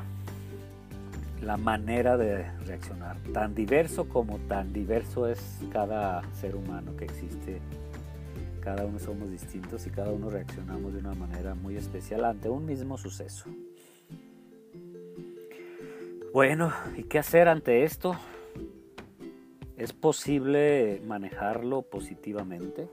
la 1.42 1.56
manera 1.56 2.16
de 2.16 2.44
reaccionar. 2.64 3.16
Tan 3.32 3.54
diverso 3.54 4.08
como 4.08 4.38
tan 4.38 4.72
diverso 4.72 5.26
es 5.26 5.58
cada 5.72 6.22
ser 6.34 6.54
humano 6.54 6.96
que 6.96 7.04
existe. 7.04 7.60
Cada 8.60 8.86
uno 8.86 8.98
somos 9.00 9.30
distintos 9.30 9.86
y 9.86 9.90
cada 9.90 10.12
uno 10.12 10.30
reaccionamos 10.30 10.92
de 10.92 11.00
una 11.00 11.14
manera 11.14 11.54
muy 11.54 11.76
especial 11.76 12.24
ante 12.24 12.48
un 12.48 12.64
mismo 12.64 12.96
suceso. 12.96 13.46
Bueno, 16.32 16.72
¿y 16.96 17.02
qué 17.02 17.18
hacer 17.18 17.48
ante 17.48 17.82
esto? 17.82 18.16
¿Es 19.76 19.92
posible 19.92 21.02
manejarlo 21.04 21.82
positivamente? 21.82 22.88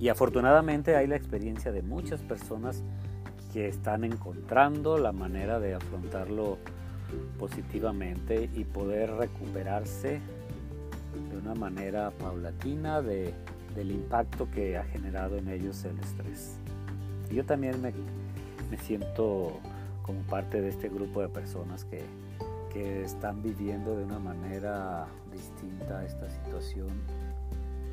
Y 0.00 0.08
afortunadamente 0.08 0.96
hay 0.96 1.06
la 1.06 1.16
experiencia 1.16 1.70
de 1.70 1.82
muchas 1.82 2.20
personas 2.22 2.82
que 3.54 3.68
están 3.68 4.02
encontrando 4.02 4.98
la 4.98 5.12
manera 5.12 5.60
de 5.60 5.74
afrontarlo 5.74 6.58
positivamente 7.38 8.50
y 8.52 8.64
poder 8.64 9.12
recuperarse 9.12 10.18
de 11.30 11.36
una 11.36 11.54
manera 11.54 12.10
paulatina 12.10 13.00
de, 13.00 13.32
del 13.76 13.92
impacto 13.92 14.50
que 14.50 14.76
ha 14.76 14.82
generado 14.82 15.36
en 15.36 15.46
ellos 15.46 15.84
el 15.84 15.96
estrés. 16.00 16.56
yo 17.30 17.44
también 17.44 17.80
me, 17.80 17.92
me, 18.72 18.76
siento 18.78 19.52
como 20.02 20.18
parte 20.22 20.60
de 20.60 20.70
este 20.70 20.88
grupo 20.88 21.22
de 21.22 21.28
personas 21.28 21.84
que, 21.84 22.02
que 22.72 23.04
están 23.04 23.40
viviendo 23.40 23.96
de 23.96 24.02
una 24.02 24.18
manera 24.18 25.06
distinta 25.32 26.04
esta 26.04 26.28
situación 26.28 26.88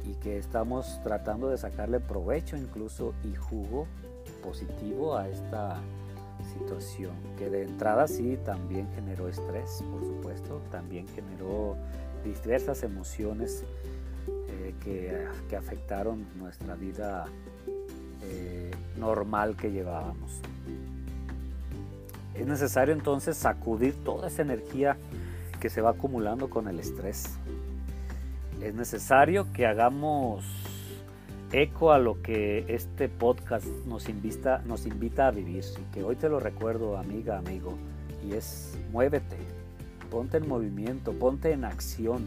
y 0.10 0.16
que 0.16 0.40
estamos 0.40 1.00
tratando 1.04 1.50
de 1.50 1.60
sacarle 1.60 2.00
provecho 2.00 2.58
incluso 2.58 3.14
y 3.24 3.36
jugo 3.36 3.86
positivo 4.42 5.16
a 5.16 5.30
esta 5.30 5.80
situación 6.54 7.12
que 7.38 7.50
de 7.50 7.64
entrada 7.64 8.08
sí 8.08 8.38
también 8.44 8.88
generó 8.96 9.28
estrés 9.28 9.84
por 9.92 10.02
supuesto 10.02 10.62
también 10.72 11.08
generó 11.10 11.78
diversas 12.24 12.84
emociones 12.84 13.64
eh, 14.28 14.74
que, 14.84 15.56
afectaron 15.56 16.26
nuestra 16.38 16.76
vida 16.76 17.26
eh, 18.24 18.72
normal 18.98 19.56
que 19.56 19.72
llevábamos. 19.72 20.40
Es 22.34 22.48
necesario 22.48 22.94
entonces 22.94 23.38
sacudir 23.38 23.94
toda 24.04 24.28
esa 24.28 24.42
energía 24.42 24.98
que 25.60 25.70
se 25.70 25.82
va 25.82 25.92
acumulando 25.92 26.50
con 26.50 26.68
el 26.68 26.80
estrés. 26.80 27.38
Es 28.62 28.74
necesario 28.74 29.52
que 29.54 29.66
hagamos 29.66 30.44
eco 31.54 31.92
a 31.92 32.00
lo 32.00 32.22
que 32.22 32.66
este 32.70 33.10
podcast 33.10 33.68
nos 33.86 34.08
invita, 34.08 34.62
nos 34.66 34.86
invita 34.86 35.28
a 35.28 35.32
vivir 35.32 35.64
y 35.80 35.94
que 35.94 36.04
hoy 36.04 36.16
te 36.16 36.30
lo 36.30 36.40
recuerdo 36.40 36.98
amiga, 36.98 37.38
amigo, 37.38 37.78
y 38.26 38.34
es 38.34 38.80
muévete, 38.92 39.38
ponte 40.10 40.38
en 40.38 40.48
movimiento, 40.48 41.12
ponte 41.14 41.52
en 41.52 41.66
acción. 41.66 42.24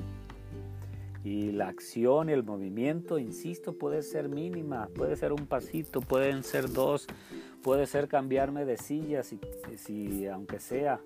Y 1.25 1.53
la 1.53 1.69
acción 1.69 2.29
el 2.29 2.45
movimiento, 2.45 3.19
insisto, 3.19 3.73
puede 3.73 4.03
ser 4.03 4.29
mínima, 4.29 4.89
puede 4.95 5.17
ser 5.17 5.33
un 5.33 5.47
pasito, 5.47 6.03
pueden 6.03 6.43
ser 6.45 6.71
dos, 6.71 7.07
puede 7.63 7.87
ser 7.87 8.09
cambiarme 8.09 8.67
de 8.67 8.77
silla, 8.77 9.23
si, 9.23 9.41
si 9.77 10.27
aunque 10.27 10.61
sea, 10.61 11.01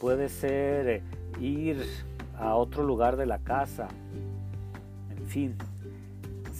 puede 0.00 0.28
ser 0.28 0.88
eh, 0.88 1.02
ir 1.40 1.86
a 2.36 2.56
otro 2.56 2.82
lugar 2.82 3.16
de 3.16 3.26
la 3.26 3.38
casa, 3.38 3.86
fin, 5.28 5.56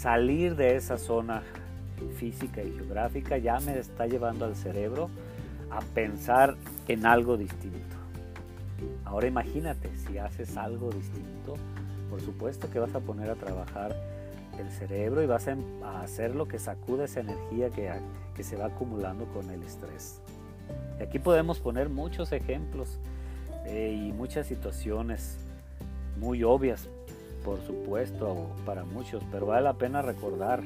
salir 0.04 0.54
de 0.54 0.76
esa 0.76 0.98
zona 0.98 1.42
física 2.18 2.62
y 2.62 2.70
geográfica 2.72 3.38
ya 3.38 3.58
me 3.60 3.78
está 3.78 4.06
llevando 4.06 4.44
al 4.44 4.54
cerebro 4.54 5.08
a 5.70 5.80
pensar 5.80 6.56
en 6.88 7.06
algo 7.06 7.38
distinto. 7.38 7.96
Ahora 9.06 9.28
imagínate, 9.28 9.88
si 9.96 10.18
haces 10.18 10.58
algo 10.58 10.90
distinto, 10.90 11.54
por 12.10 12.20
supuesto 12.20 12.70
que 12.70 12.80
vas 12.80 12.94
a 12.94 13.00
poner 13.00 13.30
a 13.30 13.34
trabajar 13.34 13.96
el 14.58 14.70
cerebro 14.70 15.22
y 15.22 15.26
vas 15.26 15.48
a, 15.48 15.52
em, 15.52 15.62
hacer 16.02 16.34
lo 16.34 16.46
que 16.48 16.58
sacude 16.58 17.04
esa 17.04 17.20
energía 17.20 17.70
que, 17.70 17.90
que 18.34 18.42
se 18.42 18.56
va 18.56 18.66
acumulando 18.66 19.24
con 19.32 19.48
el 19.48 19.62
estrés. 19.62 20.20
Y 21.00 21.02
aquí 21.02 21.18
podemos 21.18 21.60
poner 21.60 21.88
muchos 21.88 22.30
ejemplos 22.32 22.98
eh, 23.64 23.98
y 24.06 24.12
muchas 24.12 24.48
situaciones 24.48 25.38
muy 26.20 26.44
obvias 26.44 26.90
por 27.44 27.60
supuesto, 27.60 28.50
para 28.64 28.84
muchos, 28.84 29.22
pero 29.30 29.46
vale 29.46 29.62
la 29.62 29.74
pena 29.74 30.02
recordar 30.02 30.62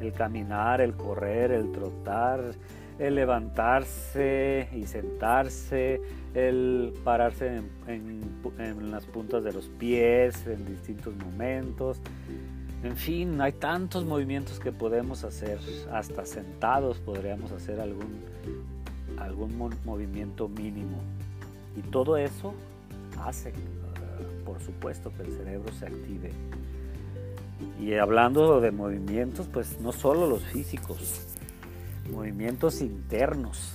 el 0.00 0.12
caminar, 0.12 0.80
el 0.80 0.94
correr, 0.94 1.52
el 1.52 1.70
trotar, 1.70 2.52
el 2.98 3.14
levantarse 3.14 4.68
y 4.72 4.86
sentarse, 4.86 6.00
el 6.34 6.94
pararse 7.04 7.60
en, 7.86 8.90
las 8.90 9.04
puntas 9.06 9.44
de 9.44 9.52
los 9.52 9.68
pies 9.68 10.46
en 10.46 10.64
distintos 10.64 11.14
momentos. 11.16 12.00
En 12.82 12.96
fin, 12.96 13.40
hay 13.40 13.52
tantos 13.52 14.04
movimientos 14.04 14.60
que 14.60 14.72
podemos 14.72 15.24
hacer, 15.24 15.58
hasta 15.92 16.24
sentados 16.24 16.98
podríamos 16.98 17.52
hacer 17.52 17.80
algún, 17.80 18.20
algún 19.18 19.74
movimiento 19.84 20.48
mínimo. 20.48 20.98
Y 21.76 21.82
todo 21.82 22.16
eso 22.16 22.54
hace 23.24 23.52
por 24.44 24.60
supuesto 24.60 25.12
que 25.14 25.22
el 25.22 25.32
cerebro 25.32 25.72
se 25.72 25.86
active. 25.86 26.30
Y 27.80 27.94
hablando 27.94 28.60
de 28.60 28.70
movimientos, 28.70 29.48
pues 29.52 29.80
no 29.80 29.92
solo 29.92 30.26
los 30.26 30.42
físicos, 30.44 31.26
movimientos 32.10 32.80
internos, 32.80 33.74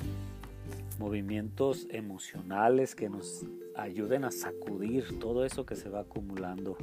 movimientos 1.00 1.88
emocionales 1.90 2.94
que 2.94 3.10
nos 3.10 3.46
ayuden 3.76 4.26
a 4.26 4.32
sacudir 4.32 5.20
todo 5.20 5.46
eso 5.46 5.66
que 5.66 5.76
se 5.76 5.90
va 5.90 6.02
acumulando 6.02 6.78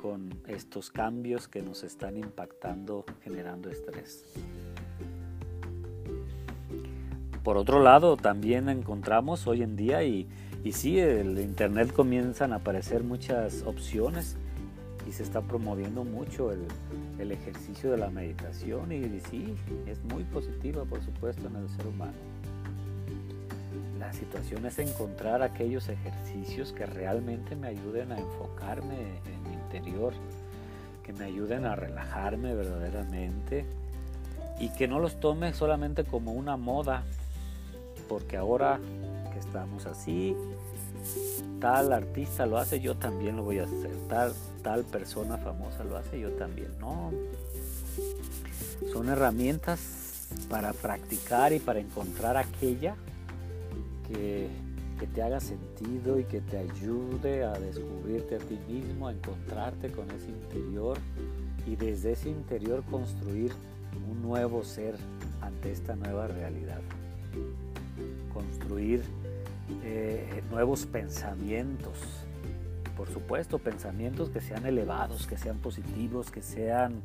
con 0.00 0.30
estos 0.48 0.90
cambios 0.90 1.48
que 1.48 1.62
nos 1.62 1.84
están 1.84 2.16
impactando, 2.16 3.04
generando 3.22 3.70
estrés. 3.70 4.24
Por 7.42 7.58
otro 7.58 7.82
lado, 7.82 8.16
también 8.16 8.70
encontramos 8.70 9.46
hoy 9.46 9.62
en 9.62 9.76
día 9.76 10.02
y 10.02 10.26
y 10.64 10.72
sí, 10.72 10.98
el 10.98 11.38
Internet 11.38 11.92
comienzan 11.92 12.54
a 12.54 12.56
aparecer 12.56 13.04
muchas 13.04 13.62
opciones 13.66 14.36
y 15.06 15.12
se 15.12 15.22
está 15.22 15.42
promoviendo 15.42 16.04
mucho 16.04 16.50
el, 16.50 16.66
ejercicio 17.30 17.90
de 17.90 17.98
la 17.98 18.10
meditación 18.10 18.90
y, 18.92 19.20
sí, 19.30 19.54
es 19.86 20.02
muy 20.04 20.24
positiva 20.24 20.84
por 20.84 21.02
supuesto 21.02 21.46
en 21.48 21.56
el 21.56 21.68
ser 21.68 21.86
humano. 21.86 22.12
la 23.98 24.12
situación 24.12 24.64
es 24.64 24.78
encontrar 24.78 25.42
aquellos 25.42 25.88
ejercicios 25.88 26.72
que 26.72 26.86
realmente 26.86 27.56
me 27.56 27.68
ayuden 27.68 28.12
a 28.12 28.18
enfocarme 28.18 28.96
en 29.26 29.42
mi 29.42 29.54
interior, 29.54 30.14
que 31.02 31.12
me 31.12 31.24
ayuden 31.24 31.66
a 31.66 31.76
relajarme 31.76 32.54
verdaderamente 32.54 33.66
y 34.58 34.68
que 34.70 34.88
no 34.88 34.98
los 34.98 35.20
tome 35.20 35.52
solamente 35.52 36.04
como 36.04 36.32
una 36.32 36.56
moda, 36.56 37.04
porque 38.08 38.36
ahora 38.36 38.78
estamos 39.38 39.86
así, 39.86 40.36
tal 41.60 41.92
artista 41.92 42.46
lo 42.46 42.58
hace, 42.58 42.80
yo 42.80 42.96
también 42.96 43.36
lo 43.36 43.42
voy 43.42 43.58
a 43.58 43.64
hacer, 43.64 43.92
tal, 44.08 44.32
tal 44.62 44.84
persona 44.84 45.38
famosa 45.38 45.84
lo 45.84 45.96
hace, 45.96 46.20
yo 46.20 46.30
también, 46.32 46.68
no. 46.78 47.12
Son 48.92 49.08
herramientas 49.08 50.28
para 50.48 50.72
practicar 50.72 51.52
y 51.52 51.58
para 51.58 51.80
encontrar 51.80 52.36
aquella 52.36 52.96
que, 54.08 54.48
que 54.98 55.06
te 55.06 55.22
haga 55.22 55.40
sentido 55.40 56.18
y 56.18 56.24
que 56.24 56.40
te 56.40 56.58
ayude 56.58 57.44
a 57.44 57.52
descubrirte 57.52 58.36
a 58.36 58.38
ti 58.38 58.58
mismo, 58.68 59.08
a 59.08 59.12
encontrarte 59.12 59.90
con 59.90 60.10
ese 60.10 60.28
interior 60.30 60.98
y 61.66 61.76
desde 61.76 62.12
ese 62.12 62.28
interior 62.28 62.82
construir 62.90 63.52
un 64.10 64.22
nuevo 64.22 64.64
ser 64.64 64.96
ante 65.40 65.72
esta 65.72 65.96
nueva 65.96 66.26
realidad. 66.26 66.80
Construir 68.32 69.02
eh, 69.82 70.42
nuevos 70.50 70.86
pensamientos. 70.86 71.98
Por 72.96 73.08
supuesto, 73.08 73.58
pensamientos 73.58 74.30
que 74.30 74.40
sean 74.40 74.66
elevados, 74.66 75.26
que 75.26 75.36
sean 75.36 75.58
positivos, 75.58 76.30
que 76.30 76.42
sean 76.42 77.02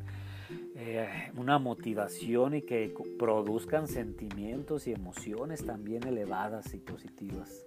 eh, 0.76 1.30
una 1.36 1.58
motivación 1.58 2.54
y 2.54 2.62
que 2.62 2.94
produzcan 3.18 3.88
sentimientos 3.88 4.86
y 4.86 4.92
emociones 4.92 5.64
también 5.64 6.06
elevadas 6.06 6.72
y 6.74 6.78
positivas. 6.78 7.66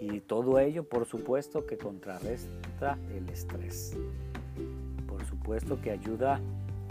Y 0.00 0.20
todo 0.20 0.58
ello, 0.58 0.84
por 0.84 1.04
supuesto, 1.04 1.66
que 1.66 1.76
contrarresta 1.76 2.98
el 3.14 3.28
estrés. 3.28 3.96
Por 5.06 5.24
supuesto 5.24 5.80
que 5.80 5.90
ayuda 5.90 6.40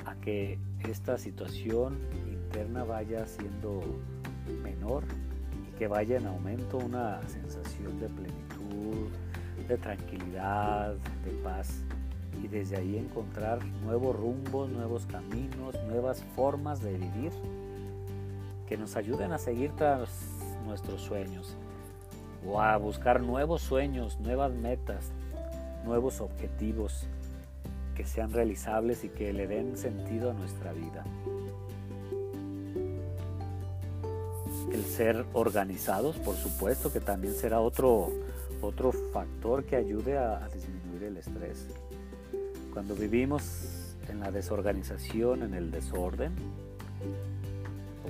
a 0.06 0.16
que 0.16 0.60
esta 0.88 1.18
situación 1.18 1.98
interna 2.28 2.84
vaya 2.84 3.26
siendo 3.26 3.82
menor 4.64 5.04
que 5.82 5.88
vaya 5.88 6.18
en 6.18 6.28
aumento 6.28 6.78
una 6.78 7.20
sensación 7.28 8.00
de 8.00 8.08
plenitud, 8.08 9.10
de 9.68 9.78
tranquilidad, 9.80 10.94
de 11.26 11.32
paz 11.44 11.82
y 12.44 12.48
desde 12.48 12.78
ahí 12.78 13.00
encontrar 13.00 13.66
nuevos 13.84 14.16
rumbos, 14.16 14.70
nuevos 14.70 15.08
caminos, 15.08 15.74
nuevas 15.88 16.24
formas 16.36 16.84
de 16.84 16.94
vivir 16.94 17.32
que 18.70 18.78
nos 18.78 18.96
ayuden 18.96 19.32
a 19.32 19.40
seguir 19.40 19.72
tras 19.72 20.12
nuestros 20.68 21.02
sueños 21.02 21.58
o 22.46 22.62
a 22.62 22.78
buscar 22.78 23.20
nuevos 23.20 23.64
sueños, 23.64 24.20
nuevas 24.20 24.54
metas, 24.54 25.12
nuevos 25.84 26.22
objetivos 26.22 27.08
que 27.96 28.06
sean 28.06 28.32
realizables 28.32 29.04
y 29.04 29.10
que 29.10 29.34
le 29.34 29.48
den 29.48 29.76
sentido 29.76 30.30
a 30.30 30.34
nuestra 30.36 30.74
vida. 30.74 31.04
El 34.72 34.86
ser 34.86 35.26
organizados, 35.34 36.18
por 36.18 36.36
supuesto, 36.36 36.92
que 36.92 37.00
también 37.00 37.34
será 37.34 37.60
otro, 37.60 38.12
otro 38.62 38.92
factor 38.92 39.64
que 39.66 39.76
ayude 39.76 40.18
a, 40.18 40.48
disminuir 40.54 41.04
el 41.04 41.18
estrés. 41.18 41.68
Cuando 42.74 42.96
vivimos 42.96 43.96
en 44.10 44.20
la 44.22 44.32
desorganización, 44.32 45.44
en 45.44 45.54
el 45.54 45.72
desorden, 45.72 46.34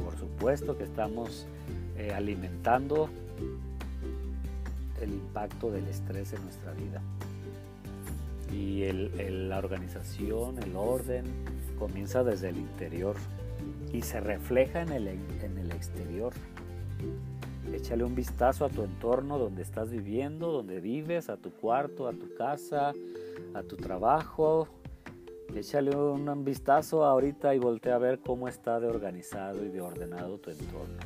por 0.03 0.17
supuesto 0.17 0.77
que 0.77 0.83
estamos 0.83 1.47
eh, 1.97 2.13
alimentando 2.13 3.09
el 5.01 5.13
impacto 5.13 5.71
del 5.71 5.87
estrés 5.87 6.33
en 6.33 6.43
nuestra 6.43 6.73
vida 6.73 7.01
y 8.53 8.91
la 8.91 9.57
organización, 9.57 10.61
el 10.61 10.75
orden, 10.75 11.25
comienza 11.79 12.23
desde 12.23 12.49
el 12.49 12.57
interior 12.57 13.15
y 13.93 14.01
se 14.01 14.19
refleja 14.19 14.81
en 14.81 14.89
el, 14.89 15.07
en 15.07 15.57
el 15.57 15.71
exterior. 15.71 16.33
Échale 17.73 18.03
un 18.03 18.15
vistazo 18.15 18.65
a 18.65 18.69
tu 18.69 18.83
entorno 18.83 19.37
donde 19.37 19.61
estás 19.61 19.91
viviendo, 19.91 20.51
donde 20.51 20.79
vives, 20.79 21.29
a 21.29 21.37
tu 21.37 21.51
cuarto, 21.51 22.07
a 22.07 22.11
tu 22.11 22.33
casa, 22.35 22.93
a 23.53 23.63
tu 23.63 23.77
trabajo. 23.77 24.67
Échale 25.55 25.95
un 25.95 26.45
vistazo 26.45 27.05
ahorita 27.05 27.53
y 27.55 27.59
voltea 27.59 27.95
a 27.95 27.99
ver 27.99 28.19
cómo 28.19 28.47
está 28.47 28.79
de 28.79 28.87
organizado 28.87 29.65
y 29.65 29.69
de 29.69 29.81
ordenado 29.81 30.37
tu 30.37 30.49
entorno. 30.49 30.97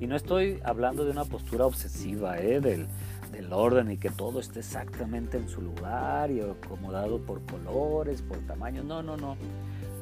Y 0.00 0.06
no 0.06 0.14
estoy 0.14 0.60
hablando 0.64 1.04
de 1.04 1.10
una 1.10 1.24
postura 1.24 1.66
obsesiva, 1.66 2.38
¿eh? 2.38 2.60
del, 2.60 2.86
del 3.32 3.52
orden 3.52 3.90
y 3.90 3.96
que 3.96 4.10
todo 4.10 4.40
esté 4.40 4.60
exactamente 4.60 5.38
en 5.38 5.48
su 5.48 5.62
lugar 5.62 6.30
y 6.30 6.40
acomodado 6.40 7.18
por 7.18 7.40
colores, 7.46 8.20
por 8.20 8.38
tamaños. 8.40 8.84
No, 8.84 9.02
no, 9.02 9.16
no. 9.16 9.36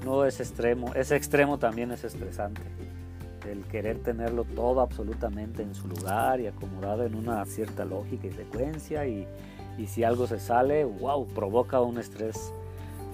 No 0.05 0.25
es 0.25 0.41
extremo. 0.41 0.93
Ese 0.95 1.17
extremo 1.17 1.59
también 1.59 1.91
es 1.91 2.05
estresante. 2.05 2.63
El 3.51 3.65
querer 3.65 3.99
tenerlo 3.99 4.45
todo 4.45 4.81
absolutamente 4.81 5.63
en 5.63 5.75
su 5.75 5.89
lugar 5.89 6.41
y 6.41 6.47
acomodado 6.47 7.05
en 7.05 7.15
una 7.15 7.45
cierta 7.47 7.85
lógica 7.85 8.27
y 8.27 8.33
secuencia 8.33 9.07
y, 9.07 9.27
y 9.79 9.87
si 9.87 10.05
algo 10.05 10.27
se 10.27 10.41
sale, 10.41 10.85
wow, 10.85 11.27
provoca 11.29 11.81
un 11.81 11.99
estrés 11.99 12.53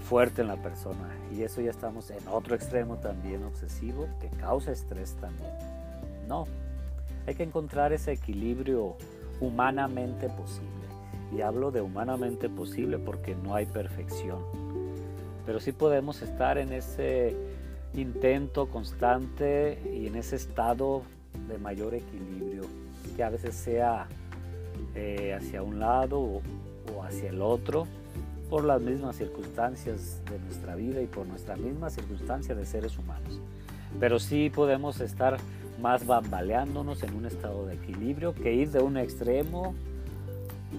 fuerte 0.09 0.43
en 0.43 0.49
la 0.49 0.57
persona. 0.57 1.09
Y 1.33 1.43
eso 1.43 1.61
ya 1.61 1.71
estamos 1.71 2.11
en 2.11 2.27
otro 2.29 2.55
extremo 2.55 2.97
también 2.97 3.45
obsesivo 3.45 4.09
que 4.21 4.29
causa 4.29 4.73
estrés 4.73 5.15
también. 5.21 5.51
No, 6.27 6.47
hay 7.27 7.35
que 7.35 7.45
encontrar 7.45 7.93
ese 7.93 8.13
equilibrio 8.13 8.97
humanamente 9.41 10.29
posible. 10.29 10.69
Y 11.33 11.43
hablo 11.43 11.71
de 11.71 11.81
humanamente 11.81 12.49
posible 12.49 12.99
porque 12.99 13.37
no 13.37 13.55
hay 13.55 13.67
perfección. 13.67 14.41
Pero 15.51 15.59
sí 15.59 15.73
podemos 15.73 16.23
estar 16.23 16.59
en 16.59 16.73
ese 16.73 17.35
intento 17.95 18.69
constante 18.69 19.83
y 19.93 20.07
en 20.07 20.15
ese 20.15 20.37
estado 20.37 21.03
de 21.49 21.59
mayor 21.59 21.93
equilibrio, 21.93 22.63
que 23.17 23.25
a 23.25 23.31
veces 23.31 23.57
sea 23.57 24.07
eh, 24.95 25.35
hacia 25.37 25.65
un 25.65 25.81
lado 25.81 26.21
o, 26.21 27.03
hacia 27.03 27.31
el 27.31 27.43
otro, 27.43 27.89
por 28.49 28.63
las 28.63 28.81
mismas 28.81 29.17
circunstancias 29.17 30.23
de 30.31 30.39
nuestra 30.39 30.77
vida 30.77 31.03
y 31.03 31.07
por 31.07 31.27
nuestra 31.27 31.57
misma 31.57 31.91
circunstancia 31.91 32.55
de 32.55 32.65
seres 32.65 32.97
humanos. 32.97 33.41
Pero 33.99 34.21
sí 34.21 34.53
podemos 34.55 35.01
estar 35.01 35.39
más 35.83 36.07
bambaleándonos 36.07 37.03
en 37.03 37.17
un 37.17 37.27
estado 37.27 37.67
de 37.67 37.75
equilibrio 37.75 38.37
que 38.37 38.55
ir 38.55 38.71
de 38.71 38.79
un 38.79 38.97
extremo 38.97 39.75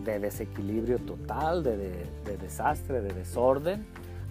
de 0.05 0.19
desequilibrio 0.19 0.97
total, 0.99 1.62
de, 1.62 2.07
desastre, 2.41 3.01
de 3.01 3.13
desorden, 3.13 3.86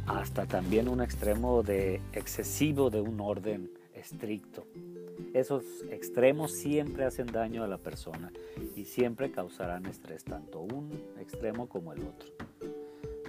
hasta 0.06 0.46
también 0.46 0.88
un 0.88 1.00
extremo 1.00 1.62
de 1.62 2.00
excesivo 2.12 2.90
de 2.90 3.00
un 3.00 3.20
orden 3.20 3.70
estricto. 3.94 4.66
Esos 5.34 5.64
extremos 5.90 6.52
siempre 6.52 7.04
hacen 7.04 7.26
daño 7.26 7.62
a 7.62 7.68
la 7.68 7.78
persona 7.78 8.32
y 8.76 8.84
siempre 8.84 9.30
causarán 9.30 9.86
estrés, 9.86 10.24
tanto 10.24 10.60
un 10.60 10.90
extremo 11.20 11.68
como 11.68 11.92
el 11.92 12.00
otro. 12.00 12.28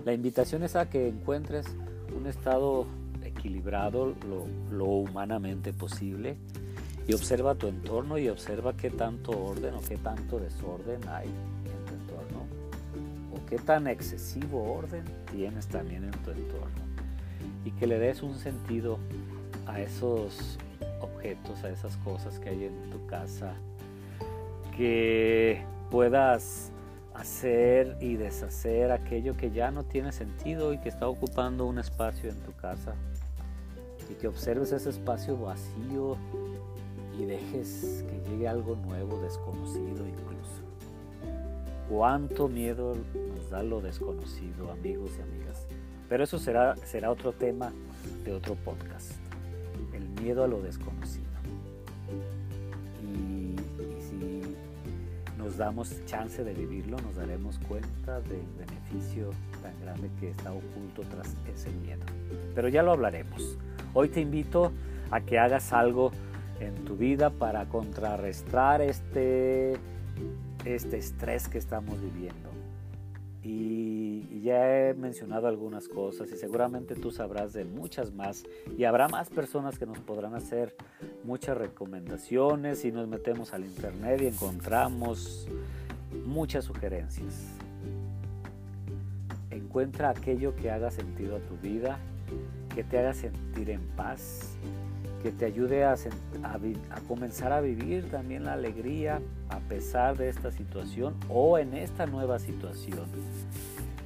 La 0.05 0.13
invitación 0.13 0.63
es 0.63 0.75
a 0.75 0.89
que 0.89 1.07
encuentres 1.07 1.65
un 2.15 2.27
estado 2.27 2.87
equilibrado 3.23 4.15
lo 4.71 4.85
humanamente 4.85 5.73
posible, 5.73 6.37
y 7.07 7.13
observa 7.13 7.55
tu 7.55 7.67
entorno 7.67 8.17
y 8.17 8.29
observa 8.29 8.75
qué 8.77 8.89
tanto 8.89 9.31
orden 9.31 9.73
o 9.75 9.81
qué 9.81 9.97
tanto 9.97 10.39
desorden 10.39 11.01
hay 11.07 11.29
qué 13.51 13.57
tan 13.57 13.85
excesivo 13.87 14.63
orden 14.63 15.03
tienes 15.29 15.67
también 15.67 16.05
en 16.05 16.11
tu 16.11 16.31
entorno 16.31 16.85
y 17.65 17.71
que 17.71 17.85
le 17.85 17.99
des 17.99 18.23
un 18.23 18.35
sentido 18.35 18.97
a 19.67 19.81
esos 19.81 20.57
objetos, 21.01 21.61
a 21.65 21.69
esas 21.69 21.97
cosas 21.97 22.39
que 22.39 22.47
hay 22.47 22.63
en 22.63 22.89
tu 22.89 23.05
casa, 23.07 23.53
que 24.77 25.65
puedas 25.89 26.71
hacer 27.13 27.97
y 27.99 28.15
deshacer 28.15 28.89
aquello 28.93 29.35
que 29.35 29.51
ya 29.51 29.69
no 29.69 29.83
tiene 29.83 30.13
sentido 30.13 30.71
y 30.71 30.77
que 30.77 30.87
está 30.87 31.09
ocupando 31.09 31.65
un 31.65 31.77
espacio 31.77 32.29
en 32.29 32.39
tu 32.39 32.53
casa 32.53 32.95
y 34.09 34.13
que 34.13 34.29
observes 34.29 34.71
ese 34.71 34.91
espacio 34.91 35.37
vacío 35.37 36.15
y 37.19 37.25
dejes 37.25 38.05
que 38.07 38.29
llegue 38.29 38.47
algo 38.47 38.77
nuevo, 38.77 39.21
desconocido 39.21 40.07
incluso. 40.07 40.60
Cuánto 41.91 42.47
miedo 42.47 42.95
nos 43.35 43.49
da 43.49 43.61
lo 43.63 43.81
desconocido, 43.81 44.71
amigos 44.71 45.11
y 45.19 45.21
amigas. 45.23 45.67
Pero 46.07 46.23
eso 46.23 46.39
será, 46.39 46.77
será 46.77 47.11
otro 47.11 47.33
tema 47.33 47.73
de 48.23 48.31
otro 48.31 48.55
podcast. 48.55 49.11
El 49.93 50.07
miedo 50.23 50.45
a 50.45 50.47
lo 50.47 50.61
desconocido. 50.61 51.25
Y, 53.03 53.57
y 53.57 54.01
si 54.01 54.41
nos 55.37 55.57
damos 55.57 55.93
chance 56.05 56.41
de 56.45 56.53
vivirlo, 56.53 56.95
nos 57.01 57.17
daremos 57.17 57.59
cuenta 57.67 58.21
del 58.21 58.45
beneficio 58.57 59.31
tan 59.61 59.77
grande 59.81 60.09
que 60.21 60.29
está 60.29 60.53
oculto 60.53 61.01
tras 61.13 61.35
ese 61.53 61.71
miedo. 61.71 62.05
Pero 62.55 62.69
ya 62.69 62.83
lo 62.83 62.93
hablaremos. 62.93 63.57
Hoy 63.93 64.07
te 64.07 64.21
invito 64.21 64.71
a 65.11 65.19
que 65.19 65.39
hagas 65.39 65.73
algo 65.73 66.13
en 66.61 66.73
tu 66.85 66.95
vida 66.95 67.31
para 67.31 67.65
contrarrestar 67.65 68.81
este, 68.81 69.73
este 70.65 70.97
estrés 70.97 71.47
que 71.47 71.57
estamos 71.57 72.01
viviendo. 72.01 72.49
Y, 73.43 74.41
ya 74.41 74.89
he 74.89 74.93
mencionado 74.95 75.47
algunas 75.47 75.87
cosas 75.87 76.31
y 76.31 76.35
seguramente 76.35 76.95
tú 76.95 77.11
sabrás 77.11 77.53
de 77.53 77.63
muchas 77.63 78.11
más 78.11 78.43
y 78.75 78.85
habrá 78.85 79.07
más 79.07 79.29
personas 79.29 79.77
que 79.77 79.85
nos 79.85 79.99
podrán 79.99 80.33
hacer 80.33 80.75
muchas 81.23 81.55
recomendaciones 81.57 82.83
y 82.83 82.91
nos 82.91 83.07
metemos 83.07 83.53
al 83.53 83.63
internet 83.63 84.19
y 84.23 84.25
encontramos 84.25 85.47
muchas 86.25 86.65
sugerencias. 86.65 87.55
Encuentra 89.51 90.09
aquello 90.09 90.55
que 90.55 90.71
haga 90.71 90.89
sentido 90.89 91.35
a 91.35 91.39
tu 91.39 91.55
vida, 91.57 91.99
que 92.73 92.83
te 92.83 92.97
haga 92.97 93.13
sentir 93.13 93.69
en 93.69 93.81
paz, 93.95 94.57
que 95.21 95.31
te 95.31 95.45
ayude 95.45 95.85
a, 95.85 95.95
comenzar 97.07 97.53
a 97.53 97.61
vivir 97.61 98.09
también 98.09 98.45
la 98.45 98.53
alegría 98.53 99.21
a 99.49 99.59
pesar 99.59 100.17
de 100.17 100.29
esta 100.29 100.51
situación 100.51 101.15
o 101.29 101.57
en 101.57 101.73
esta 101.73 102.05
nueva 102.05 102.39
situación. 102.39 103.05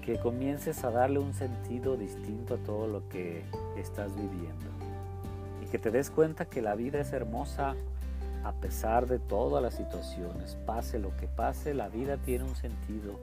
Que 0.04 0.18
comiences 0.18 0.84
a 0.84 0.92
darle 0.92 1.20
un 1.20 1.34
sentido 1.34 1.98
distinto 1.98 2.56
a 2.56 2.58
todo 2.58 2.88
lo 2.88 3.08
que 3.10 3.44
estás 3.78 4.16
viviendo. 4.16 4.66
Y 5.64 5.68
que 5.68 5.80
te 5.80 5.90
des 5.90 6.12
cuenta 6.12 6.46
que 6.46 6.62
la 6.62 6.76
vida 6.76 7.00
es 7.00 7.12
hermosa 7.12 7.76
a 8.44 8.52
pesar 8.54 9.08
de 9.08 9.18
todas 9.18 9.64
las 9.64 9.74
situaciones. 9.74 10.58
Pase 10.66 11.00
lo 11.00 11.16
que 11.18 11.28
pase, 11.28 11.74
la 11.74 11.90
vida 11.90 12.18
tiene 12.18 12.44
un 12.44 12.56
sentido. 12.56 13.20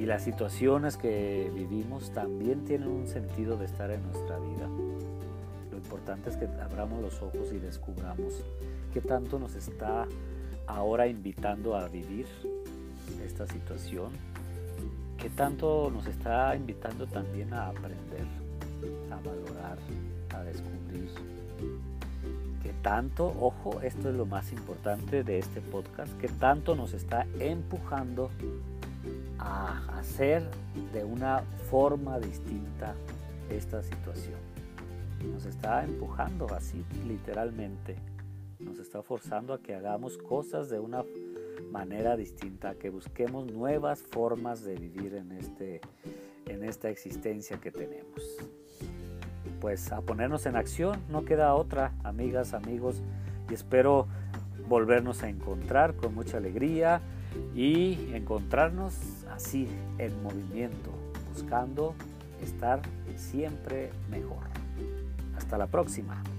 Y 0.00 0.06
las 0.06 0.22
situaciones 0.22 0.96
que 0.96 1.50
vivimos 1.54 2.10
también 2.12 2.64
tienen 2.64 2.88
un 2.88 3.08
sentido 3.08 3.56
de 3.56 3.66
estar 3.66 3.90
en 3.90 4.02
nuestra 4.02 4.38
vida 4.38 4.68
importante 5.96 6.28
es 6.28 6.36
que 6.36 6.44
abramos 6.60 7.00
los 7.00 7.22
ojos 7.22 7.52
y 7.52 7.58
descubramos 7.58 8.44
qué 8.92 9.00
tanto 9.00 9.38
nos 9.38 9.54
está 9.54 10.06
ahora 10.66 11.06
invitando 11.06 11.74
a 11.74 11.88
vivir 11.88 12.26
esta 13.24 13.46
situación, 13.46 14.12
qué 15.16 15.30
tanto 15.30 15.90
nos 15.90 16.06
está 16.06 16.54
invitando 16.54 17.06
también 17.06 17.54
a 17.54 17.68
aprender, 17.68 18.26
a 19.10 19.16
valorar, 19.26 19.78
a 20.34 20.42
descubrir. 20.42 21.08
Qué 22.62 22.74
tanto, 22.82 23.26
ojo, 23.40 23.80
esto 23.80 24.10
es 24.10 24.14
lo 24.16 24.26
más 24.26 24.52
importante 24.52 25.24
de 25.24 25.38
este 25.38 25.62
podcast, 25.62 26.12
qué 26.18 26.28
tanto 26.28 26.74
nos 26.74 26.92
está 26.92 27.26
empujando 27.38 28.30
a 29.38 29.98
hacer 29.98 30.42
de 30.92 31.04
una 31.04 31.42
forma 31.70 32.18
distinta 32.18 32.94
esta 33.48 33.82
situación 33.82 34.55
nos 35.26 35.46
está 35.46 35.84
empujando 35.84 36.46
así 36.54 36.84
literalmente, 37.06 37.96
nos 38.58 38.78
está 38.78 39.02
forzando 39.02 39.52
a 39.52 39.60
que 39.60 39.74
hagamos 39.74 40.18
cosas 40.18 40.68
de 40.70 40.80
una 40.80 41.04
manera 41.70 42.16
distinta, 42.16 42.74
que 42.74 42.90
busquemos 42.90 43.46
nuevas 43.50 44.02
formas 44.02 44.64
de 44.64 44.76
vivir 44.76 45.14
en, 45.14 45.32
este, 45.32 45.80
en 46.46 46.64
esta 46.64 46.88
existencia 46.88 47.58
que 47.58 47.70
tenemos. 47.70 48.22
Pues 49.60 49.92
a 49.92 50.00
ponernos 50.00 50.46
en 50.46 50.56
acción, 50.56 51.00
no 51.08 51.24
queda 51.24 51.54
otra, 51.54 51.92
amigas, 52.04 52.54
amigos, 52.54 53.02
y 53.50 53.54
espero 53.54 54.06
volvernos 54.68 55.22
a 55.22 55.28
encontrar 55.28 55.94
con 55.96 56.14
mucha 56.14 56.38
alegría 56.38 57.00
y 57.54 58.14
encontrarnos 58.14 59.24
así 59.30 59.68
en 59.98 60.22
movimiento, 60.22 60.90
buscando 61.32 61.94
estar 62.42 62.80
siempre 63.16 63.90
mejor. 64.10 64.55
Hasta 65.46 65.58
la 65.58 65.68
próxima. 65.68 66.35